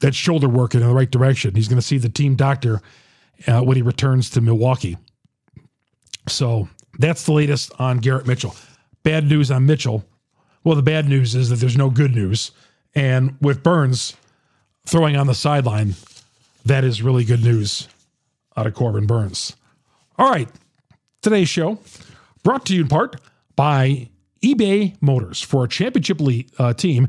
that 0.00 0.14
shoulder 0.14 0.48
working 0.48 0.82
in 0.82 0.86
the 0.86 0.94
right 0.94 1.10
direction. 1.10 1.54
He's 1.54 1.68
going 1.68 1.80
to 1.80 1.86
see 1.86 1.98
the 1.98 2.10
team 2.10 2.36
doctor 2.36 2.82
uh, 3.48 3.62
when 3.62 3.76
he 3.76 3.82
returns 3.82 4.30
to 4.30 4.40
Milwaukee. 4.42 4.98
So 6.28 6.68
that's 6.98 7.24
the 7.24 7.32
latest 7.32 7.72
on 7.78 7.98
Garrett 7.98 8.26
Mitchell. 8.26 8.54
Bad 9.02 9.28
news 9.28 9.50
on 9.50 9.66
Mitchell. 9.66 10.04
Well, 10.64 10.74
the 10.74 10.82
bad 10.82 11.08
news 11.08 11.34
is 11.34 11.48
that 11.50 11.56
there's 11.56 11.76
no 11.76 11.90
good 11.90 12.14
news. 12.14 12.50
And 12.94 13.36
with 13.40 13.62
Burnes 13.62 14.14
throwing 14.86 15.16
on 15.16 15.26
the 15.26 15.34
sideline, 15.34 15.94
that 16.64 16.82
is 16.84 17.02
really 17.02 17.24
good 17.24 17.42
news 17.42 17.88
out 18.56 18.66
of 18.66 18.74
Corbin 18.74 19.06
Burnes. 19.06 19.54
All 20.18 20.30
right, 20.30 20.48
today's 21.22 21.48
show 21.48 21.78
brought 22.42 22.66
to 22.66 22.74
you 22.74 22.82
in 22.82 22.88
part 22.88 23.20
by 23.54 24.08
eBay 24.46 24.96
Motors. 25.00 25.42
For 25.42 25.64
a 25.64 25.68
championship 25.68 26.20
uh, 26.58 26.72
team, 26.72 27.08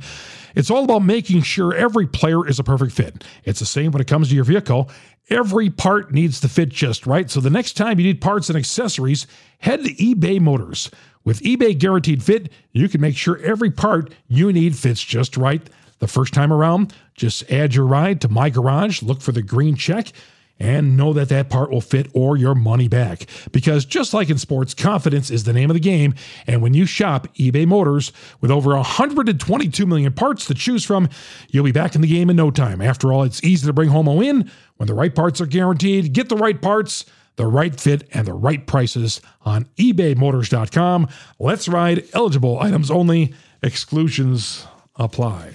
it's 0.56 0.72
all 0.72 0.86
about 0.86 1.04
making 1.04 1.44
sure 1.44 1.74
every 1.74 2.08
player 2.08 2.48
is 2.48 2.58
a 2.58 2.64
perfect 2.64 2.94
fit. 2.94 3.24
It's 3.44 3.60
the 3.60 3.66
same 3.66 3.92
when 3.92 4.02
it 4.02 4.08
comes 4.08 4.30
to 4.30 4.36
your 4.36 4.44
vehicle. 4.44 4.90
Every 5.30 5.70
part 5.70 6.12
needs 6.12 6.40
to 6.42 6.50
fit 6.50 6.70
just 6.70 7.06
right. 7.06 7.30
So 7.30 7.40
the 7.40 7.50
next 7.50 7.74
time 7.74 8.00
you 8.00 8.06
need 8.06 8.22
parts 8.22 8.50
and 8.50 8.58
accessories, 8.58 9.28
head 9.60 9.84
to 9.84 9.94
eBay 9.96 10.40
Motors. 10.40 10.90
With 11.24 11.42
eBay 11.42 11.78
Guaranteed 11.78 12.24
Fit, 12.24 12.52
you 12.72 12.90
can 12.90 13.02
make 13.02 13.18
sure 13.18 13.38
every 13.40 13.70
part 13.70 14.14
you 14.28 14.52
need 14.52 14.76
fits 14.76 15.04
just 15.04 15.38
right 15.38 15.70
the 16.00 16.08
first 16.08 16.34
time 16.34 16.52
around. 16.52 16.94
Just 17.14 17.52
add 17.52 17.76
your 17.76 17.86
ride 17.86 18.22
to 18.22 18.30
My 18.30 18.50
Garage, 18.50 19.04
look 19.04 19.22
for 19.22 19.32
the 19.32 19.42
green 19.42 19.76
check 19.76 20.12
and 20.60 20.98
know 20.98 21.14
that 21.14 21.30
that 21.30 21.50
part 21.50 21.70
will 21.70 21.82
fit 21.82 22.08
or 22.14 22.38
your 22.38 22.56
money 22.56 22.88
back. 22.88 23.28
Because 23.52 23.86
just 23.86 24.14
like 24.14 24.30
in 24.30 24.38
sports, 24.38 24.74
confidence 24.74 25.30
is 25.30 25.44
the 25.44 25.54
name 25.54 25.70
of 25.70 25.76
the 25.76 25.80
game. 25.80 26.16
And 26.46 26.62
when 26.62 26.74
you 26.74 26.86
shop 26.86 27.28
eBay 27.36 27.66
Motors 27.66 28.12
with 28.42 28.52
over 28.52 28.72
122 28.72 29.86
million 29.86 30.14
parts 30.14 30.46
to 30.48 30.54
choose 30.54 30.84
from, 30.84 31.10
you'll 31.50 31.66
be 31.66 31.72
back 31.72 31.96
in 31.96 32.02
the 32.02 32.08
game 32.08 32.30
in 32.30 32.36
no 32.36 32.52
time. 32.52 32.82
After 32.82 33.14
all, 33.14 33.24
it's 33.24 33.44
easy 33.44 33.68
to 33.68 33.74
bring 33.74 33.90
home 33.90 34.08
a 34.08 34.14
win 34.14 34.50
when 34.78 34.88
the 34.88 34.94
right 34.94 35.14
parts 35.14 35.42
are 35.42 35.46
guaranteed. 35.46 36.14
Get 36.14 36.30
the 36.30 36.36
right 36.36 36.62
parts, 36.62 37.06
the 37.36 37.48
right 37.48 37.80
fit, 37.80 38.08
and 38.14 38.26
the 38.26 38.34
right 38.34 38.66
prices 38.66 39.22
on 39.42 39.66
ebaymotors.com. 39.78 41.08
Let's 41.40 41.68
ride 41.68 42.06
eligible 42.14 42.60
items 42.60 42.90
only, 42.90 43.34
exclusions 43.62 44.66
apply. 44.96 45.54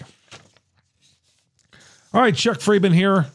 All 2.15 2.21
right, 2.21 2.35
Chuck 2.35 2.59
Freimund 2.59 2.95
here 2.95 3.27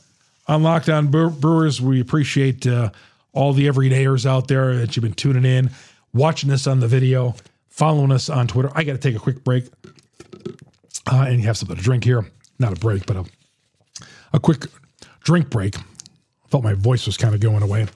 on 0.48 0.64
Locked 0.64 0.90
On 0.90 1.08
Brewers. 1.08 1.82
We 1.82 2.00
appreciate 2.00 2.66
uh, 2.66 2.92
all 3.34 3.54
the 3.54 3.68
everydayers 3.68 4.26
out 4.26 4.48
there 4.48 4.76
that 4.78 4.96
you've 4.96 5.04
been 5.04 5.14
tuning 5.14 5.46
in, 5.46 5.70
watching 6.14 6.52
us 6.52 6.68
on 6.68 6.80
the 6.80 6.88
video, 6.88 7.36
following 7.70 8.12
us 8.12 8.30
on 8.30 8.48
Twitter. 8.48 8.72
I 8.76 8.84
got 8.84 8.94
to 8.94 8.98
take 8.98 9.16
a 9.16 9.20
quick 9.20 9.44
break 9.44 9.66
uh, 11.12 11.26
and 11.28 11.42
have 11.42 11.58
something 11.58 11.78
to 11.78 11.84
drink 11.84 12.04
here. 12.04 12.26
Not 12.60 12.74
a 12.74 12.80
break, 12.80 13.06
but 13.06 13.18
a, 13.18 13.26
a 14.34 14.40
quick 14.40 14.66
drink 15.24 15.50
break. 15.50 15.78
I 15.78 16.50
felt 16.50 16.64
my 16.64 16.74
voice 16.74 17.06
was 17.06 17.18
kind 17.18 17.36
of 17.36 17.42
going 17.42 17.62
away. 17.62 17.88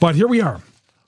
But 0.00 0.14
here 0.14 0.28
we 0.28 0.40
are. 0.40 0.60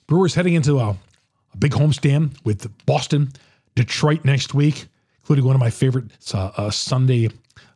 Brewers 0.07 0.35
heading 0.35 0.53
into 0.53 0.79
a, 0.79 0.89
a 0.89 1.57
big 1.57 1.71
homestand 1.71 2.35
with 2.43 2.69
Boston, 2.85 3.31
Detroit 3.75 4.25
next 4.25 4.53
week, 4.53 4.87
including 5.21 5.45
one 5.45 5.55
of 5.55 5.61
my 5.61 5.69
favorite 5.69 6.05
uh, 6.33 6.69
Sunday, 6.69 7.29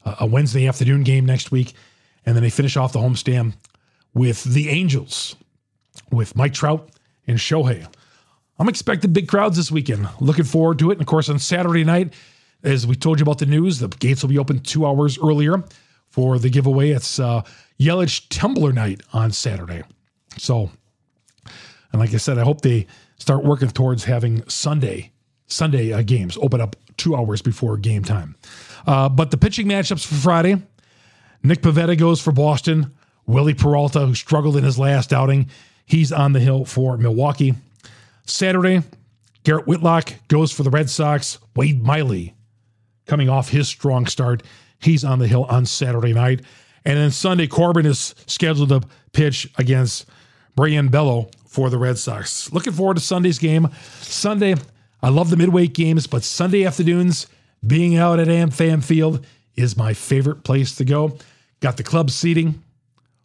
uh, 0.04 0.16
a 0.20 0.26
Wednesday 0.26 0.68
afternoon 0.68 1.04
game 1.04 1.26
next 1.26 1.52
week 1.52 1.74
and 2.26 2.36
then 2.36 2.44
they 2.44 2.50
finish 2.50 2.78
off 2.78 2.94
the 2.94 3.00
homestand 3.00 3.54
with 4.14 4.44
the 4.44 4.70
Angels, 4.70 5.36
with 6.12 6.36
Mike 6.36 6.54
Trout 6.54 6.90
and 7.28 7.38
Shohei. 7.38 7.88
I'm 8.58 8.70
expecting 8.70 9.12
big 9.12 9.28
crowds 9.28 9.58
this 9.58 9.72
weekend. 9.72 10.08
Looking 10.20 10.46
forward 10.46 10.80
to 10.80 10.92
it. 10.92 10.94
And 10.94 11.02
of 11.02 11.08
course, 11.08 11.30
on 11.30 11.40
Saturday 11.40 11.84
night, 11.84 12.14
as 12.64 12.88
we 12.88 12.96
told 12.96 13.20
you 13.20 13.24
about 13.24 13.40
the 13.40 13.46
news, 13.46 13.80
the 13.80 13.90
gates 13.90 14.22
will 14.22 14.30
be 14.30 14.40
open 14.40 14.60
two 14.60 14.86
hours 14.86 15.20
earlier 15.20 15.64
for 16.10 16.40
the 16.40 16.50
giveaway. 16.50 16.92
It's 16.92 17.20
uh, 17.20 17.42
Yelich 17.80 18.26
Tumbler 18.30 18.72
Night 18.72 19.02
on 19.12 19.32
Saturday. 19.32 19.84
So, 20.38 20.72
and 21.92 22.00
like 22.00 22.14
I 22.14 22.18
said, 22.18 22.38
I 22.38 22.44
hope 22.44 22.62
they 22.62 22.88
start 23.18 23.44
working 23.44 23.70
towards 23.70 24.06
having 24.06 24.48
Sunday 24.48 25.12
Sunday 25.48 25.94
uh, 25.94 26.02
games 26.02 26.38
open 26.42 26.62
up 26.62 26.76
two 26.98 27.16
hours 27.16 27.42
before 27.42 27.78
game 27.78 28.04
time. 28.04 28.36
Uh, 28.88 29.10
but 29.10 29.32
the 29.32 29.38
pitching 29.38 29.68
matchups 29.68 30.06
for 30.06 30.16
Friday, 30.16 30.62
Nick 31.46 31.62
Pivetta 31.62 31.98
goes 31.98 32.20
for 32.20 32.32
Boston. 32.32 32.92
Willie 33.28 33.54
Peralta, 33.54 34.06
who 34.06 34.16
struggled 34.16 34.58
in 34.58 34.64
his 34.64 34.80
last 34.80 35.14
outing, 35.14 35.50
he's 35.86 36.12
on 36.12 36.34
the 36.34 36.40
hill 36.40 36.66
for 36.66 36.98
Milwaukee. 36.98 37.54
Saturday, 38.26 38.82
Garrett 39.44 39.68
Whitlock 39.68 40.14
goes 40.28 40.52
for 40.52 40.64
the 40.64 40.72
Red 40.72 40.90
Sox. 40.90 41.38
Wade 41.56 41.84
Miley, 41.84 42.34
coming 43.06 43.30
off 43.30 43.50
his 43.50 43.68
strong 43.68 44.08
start, 44.08 44.42
he's 44.80 45.04
on 45.04 45.20
the 45.20 45.28
hill 45.28 45.46
on 45.46 45.68
Saturday 45.68 46.14
night. 46.14 46.42
And 46.84 46.98
then 46.98 47.12
Sunday, 47.12 47.48
Corbin 47.48 47.86
is 47.86 48.16
scheduled 48.26 48.70
to 48.70 48.82
pitch 49.12 49.48
against 49.58 50.08
Brayan 50.56 50.90
Bello 50.90 51.30
for 51.46 51.70
the 51.70 51.78
Red 51.78 51.98
Sox. 51.98 52.52
Looking 52.52 52.74
forward 52.74 52.98
to 52.98 53.04
Sunday's 53.04 53.40
game. 53.40 53.70
Sunday, 54.02 54.56
I 55.02 55.10
love 55.10 55.30
the 55.30 55.38
midweek 55.38 55.74
games, 55.74 56.08
but 56.08 56.24
Sunday 56.24 56.66
afternoons, 56.66 57.28
being 57.66 57.98
out 57.98 58.20
at 58.20 58.28
AmFam 58.28 58.84
Field 58.84 59.26
is 59.56 59.78
my 59.78 59.94
favorite 59.94 60.44
place 60.44 60.76
to 60.76 60.86
go. 60.86 61.18
Got 61.60 61.78
the 61.78 61.84
club 61.84 62.12
seating 62.12 62.62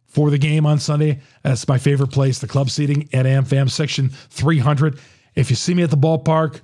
for 0.07 0.31
the 0.31 0.39
game 0.39 0.67
on 0.67 0.79
Sunday. 0.79 1.21
That's 1.43 1.67
my 1.69 1.79
favorite 1.79 2.11
place, 2.11 2.39
the 2.39 2.49
club 2.49 2.71
seating 2.71 3.09
at 3.13 3.27
AmFam, 3.27 3.71
section 3.71 4.09
300. 4.09 4.99
If 5.35 5.51
you 5.51 5.57
see 5.57 5.75
me 5.75 5.83
at 5.83 5.91
the 5.91 5.97
ballpark, 5.97 6.61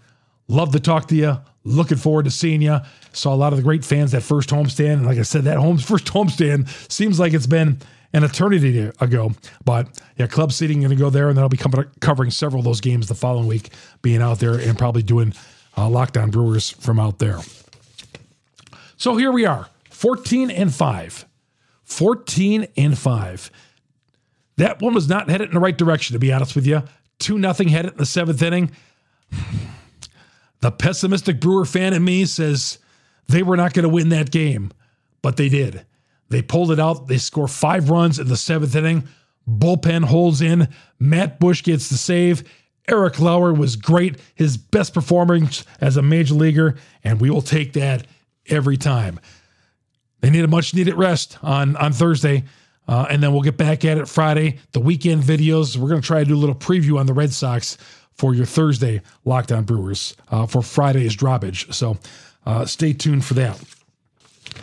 love 0.48 0.72
to 0.72 0.80
talk 0.80 1.08
to 1.08 1.14
you. 1.14 1.38
Looking 1.64 1.98
forward 1.98 2.26
to 2.26 2.30
seeing 2.30 2.62
you. 2.62 2.78
Saw 3.12 3.34
a 3.34 3.36
lot 3.36 3.52
of 3.52 3.56
the 3.56 3.62
great 3.62 3.84
fans 3.84 4.12
that 4.12 4.22
first 4.22 4.50
homestand. 4.50 4.94
And 4.94 5.06
like 5.06 5.18
I 5.18 5.22
said, 5.22 5.44
that 5.44 5.58
home 5.58 5.78
first 5.78 6.06
homestand 6.06 6.68
seems 6.90 7.18
like 7.18 7.34
it's 7.34 7.46
been 7.46 7.78
an 8.12 8.24
eternity 8.24 8.90
ago. 9.00 9.32
But 9.64 9.88
yeah, 10.16 10.26
club 10.26 10.52
seating 10.52 10.80
going 10.80 10.90
to 10.90 10.96
go 10.96 11.10
there, 11.10 11.28
and 11.28 11.36
then 11.36 11.42
I'll 11.42 11.48
be 11.48 11.58
covering 12.00 12.30
several 12.30 12.60
of 12.60 12.64
those 12.64 12.80
games 12.80 13.08
the 13.08 13.14
following 13.14 13.46
week, 13.46 13.70
being 14.02 14.22
out 14.22 14.38
there 14.38 14.54
and 14.54 14.78
probably 14.78 15.02
doing 15.02 15.34
uh, 15.76 15.88
Locked 15.88 16.16
On 16.16 16.30
Brewers 16.30 16.70
from 16.70 16.98
out 16.98 17.18
there. 17.18 17.40
So 18.96 19.16
here 19.16 19.30
we 19.30 19.44
are, 19.44 19.68
14 19.90 20.50
and 20.50 20.74
5. 20.74 21.26
14 21.86 22.66
and 22.76 22.98
5. 22.98 23.50
That 24.56 24.82
one 24.82 24.94
was 24.94 25.08
not 25.08 25.30
headed 25.30 25.48
in 25.48 25.54
the 25.54 25.60
right 25.60 25.76
direction, 25.76 26.14
to 26.14 26.18
be 26.18 26.32
honest 26.32 26.54
with 26.54 26.66
you. 26.66 26.82
2 27.20 27.38
nothing 27.38 27.68
headed 27.68 27.92
in 27.92 27.98
the 27.98 28.06
seventh 28.06 28.42
inning. 28.42 28.70
The 30.60 30.72
pessimistic 30.72 31.38
Brewer 31.38 31.66
fan 31.66 31.92
in 31.92 32.02
me 32.02 32.24
says 32.24 32.78
they 33.28 33.42
were 33.42 33.58
not 33.58 33.74
going 33.74 33.82
to 33.82 33.90
win 33.90 34.08
that 34.08 34.30
game, 34.30 34.72
but 35.20 35.36
they 35.36 35.50
did. 35.50 35.84
They 36.30 36.40
pulled 36.40 36.72
it 36.72 36.80
out. 36.80 37.08
They 37.08 37.18
score 37.18 37.46
five 37.46 37.90
runs 37.90 38.18
in 38.18 38.26
the 38.26 38.38
seventh 38.38 38.74
inning. 38.74 39.06
Bullpen 39.46 40.04
holds 40.04 40.40
in. 40.40 40.68
Matt 40.98 41.38
Bush 41.38 41.62
gets 41.62 41.90
the 41.90 41.98
save. 41.98 42.42
Eric 42.88 43.20
Lauer 43.20 43.52
was 43.52 43.76
great, 43.76 44.18
his 44.34 44.56
best 44.56 44.94
performance 44.94 45.64
as 45.80 45.98
a 45.98 46.02
major 46.02 46.34
leaguer, 46.34 46.76
and 47.04 47.20
we 47.20 47.30
will 47.30 47.42
take 47.42 47.74
that 47.74 48.06
every 48.48 48.78
time. 48.78 49.20
They 50.20 50.30
need 50.30 50.44
a 50.44 50.48
much 50.48 50.74
needed 50.74 50.94
rest 50.94 51.38
on 51.42 51.76
on 51.76 51.92
Thursday. 51.92 52.44
Uh, 52.88 53.06
and 53.10 53.22
then 53.22 53.32
we'll 53.32 53.42
get 53.42 53.56
back 53.56 53.84
at 53.84 53.98
it 53.98 54.08
Friday. 54.08 54.58
The 54.72 54.80
weekend 54.80 55.22
videos. 55.22 55.76
We're 55.76 55.88
going 55.88 56.00
to 56.00 56.06
try 56.06 56.20
to 56.20 56.24
do 56.24 56.34
a 56.34 56.38
little 56.38 56.54
preview 56.54 56.98
on 56.98 57.06
the 57.06 57.14
Red 57.14 57.32
Sox 57.32 57.76
for 58.12 58.34
your 58.34 58.46
Thursday 58.46 59.02
Locked 59.24 59.52
On 59.52 59.64
Brewers 59.64 60.16
uh, 60.30 60.46
for 60.46 60.62
Friday's 60.62 61.16
droppage. 61.16 61.72
So 61.74 61.98
uh, 62.46 62.64
stay 62.64 62.92
tuned 62.92 63.24
for 63.24 63.34
that. 63.34 63.60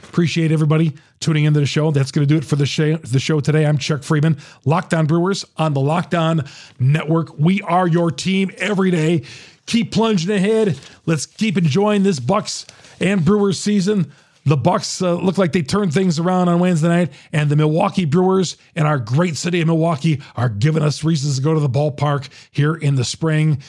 Appreciate 0.03 0.51
everybody 0.51 0.93
tuning 1.19 1.45
into 1.45 1.59
the 1.59 1.65
show. 1.65 1.91
That's 1.91 2.11
going 2.11 2.27
to 2.27 2.33
do 2.33 2.37
it 2.37 2.45
for 2.45 2.55
the 2.55 2.65
show, 2.65 2.97
the 2.97 3.19
show 3.19 3.39
today. 3.39 3.65
I'm 3.65 3.77
Chuck 3.77 4.01
Freimund, 4.01 4.39
Lockdown 4.65 5.07
Brewers 5.07 5.45
on 5.57 5.73
the 5.73 5.81
Locked 5.81 6.15
On 6.15 6.43
Network. 6.79 7.37
We 7.37 7.61
are 7.61 7.87
your 7.87 8.11
team 8.11 8.51
every 8.57 8.91
day. 8.91 9.23
Keep 9.65 9.91
plunging 9.91 10.31
ahead. 10.31 10.79
Let's 11.05 11.25
keep 11.25 11.57
enjoying 11.57 12.03
this 12.03 12.19
Bucks 12.19 12.65
and 12.99 13.23
Brewers 13.23 13.59
season. 13.59 14.11
The 14.45 14.57
Bucks 14.57 15.01
uh, 15.01 15.15
look 15.15 15.37
like 15.37 15.53
they 15.53 15.61
turned 15.61 15.93
things 15.93 16.19
around 16.19 16.49
on 16.49 16.59
Wednesday 16.59 16.89
night, 16.89 17.13
and 17.31 17.49
the 17.49 17.55
Milwaukee 17.55 18.05
Brewers 18.05 18.57
in 18.75 18.85
our 18.85 18.99
great 18.99 19.37
city 19.37 19.61
of 19.61 19.67
Milwaukee 19.67 20.21
are 20.35 20.49
giving 20.49 20.83
us 20.83 21.03
reasons 21.03 21.37
to 21.37 21.41
go 21.41 21.53
to 21.53 21.59
the 21.59 21.69
ballpark 21.69 22.27
here 22.51 22.75
in 22.75 22.95
the 22.95 23.05
spring. 23.05 23.61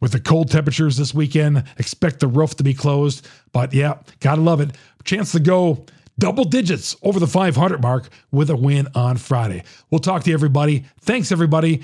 With 0.00 0.12
the 0.12 0.20
cold 0.20 0.50
temperatures 0.50 0.96
this 0.96 1.14
weekend, 1.14 1.62
expect 1.78 2.18
the 2.18 2.26
roof 2.26 2.56
to 2.56 2.64
be 2.64 2.74
closed. 2.74 3.28
But 3.52 3.72
yeah, 3.72 3.98
gotta 4.18 4.40
love 4.40 4.60
it. 4.60 4.70
Chance 5.04 5.32
to 5.32 5.40
go 5.40 5.84
double 6.18 6.44
digits 6.44 6.96
over 7.02 7.20
the 7.20 7.26
500 7.26 7.80
mark 7.80 8.08
with 8.30 8.50
a 8.50 8.56
win 8.56 8.88
on 8.94 9.16
Friday. 9.16 9.62
We'll 9.90 10.00
talk 10.00 10.24
to 10.24 10.30
you, 10.30 10.34
everybody. 10.34 10.86
Thanks, 11.02 11.30
everybody, 11.30 11.82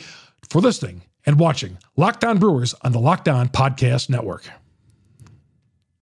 for 0.49 0.61
listening 0.61 1.03
and 1.27 1.39
watching 1.39 1.79
Locked 1.97 2.25
On 2.25 2.39
Brewers 2.39 2.75
on 2.83 2.93
the 2.93 2.99
Locked 3.01 3.29
On 3.29 3.49
Podcast 3.49 4.09
Network. 4.09 4.49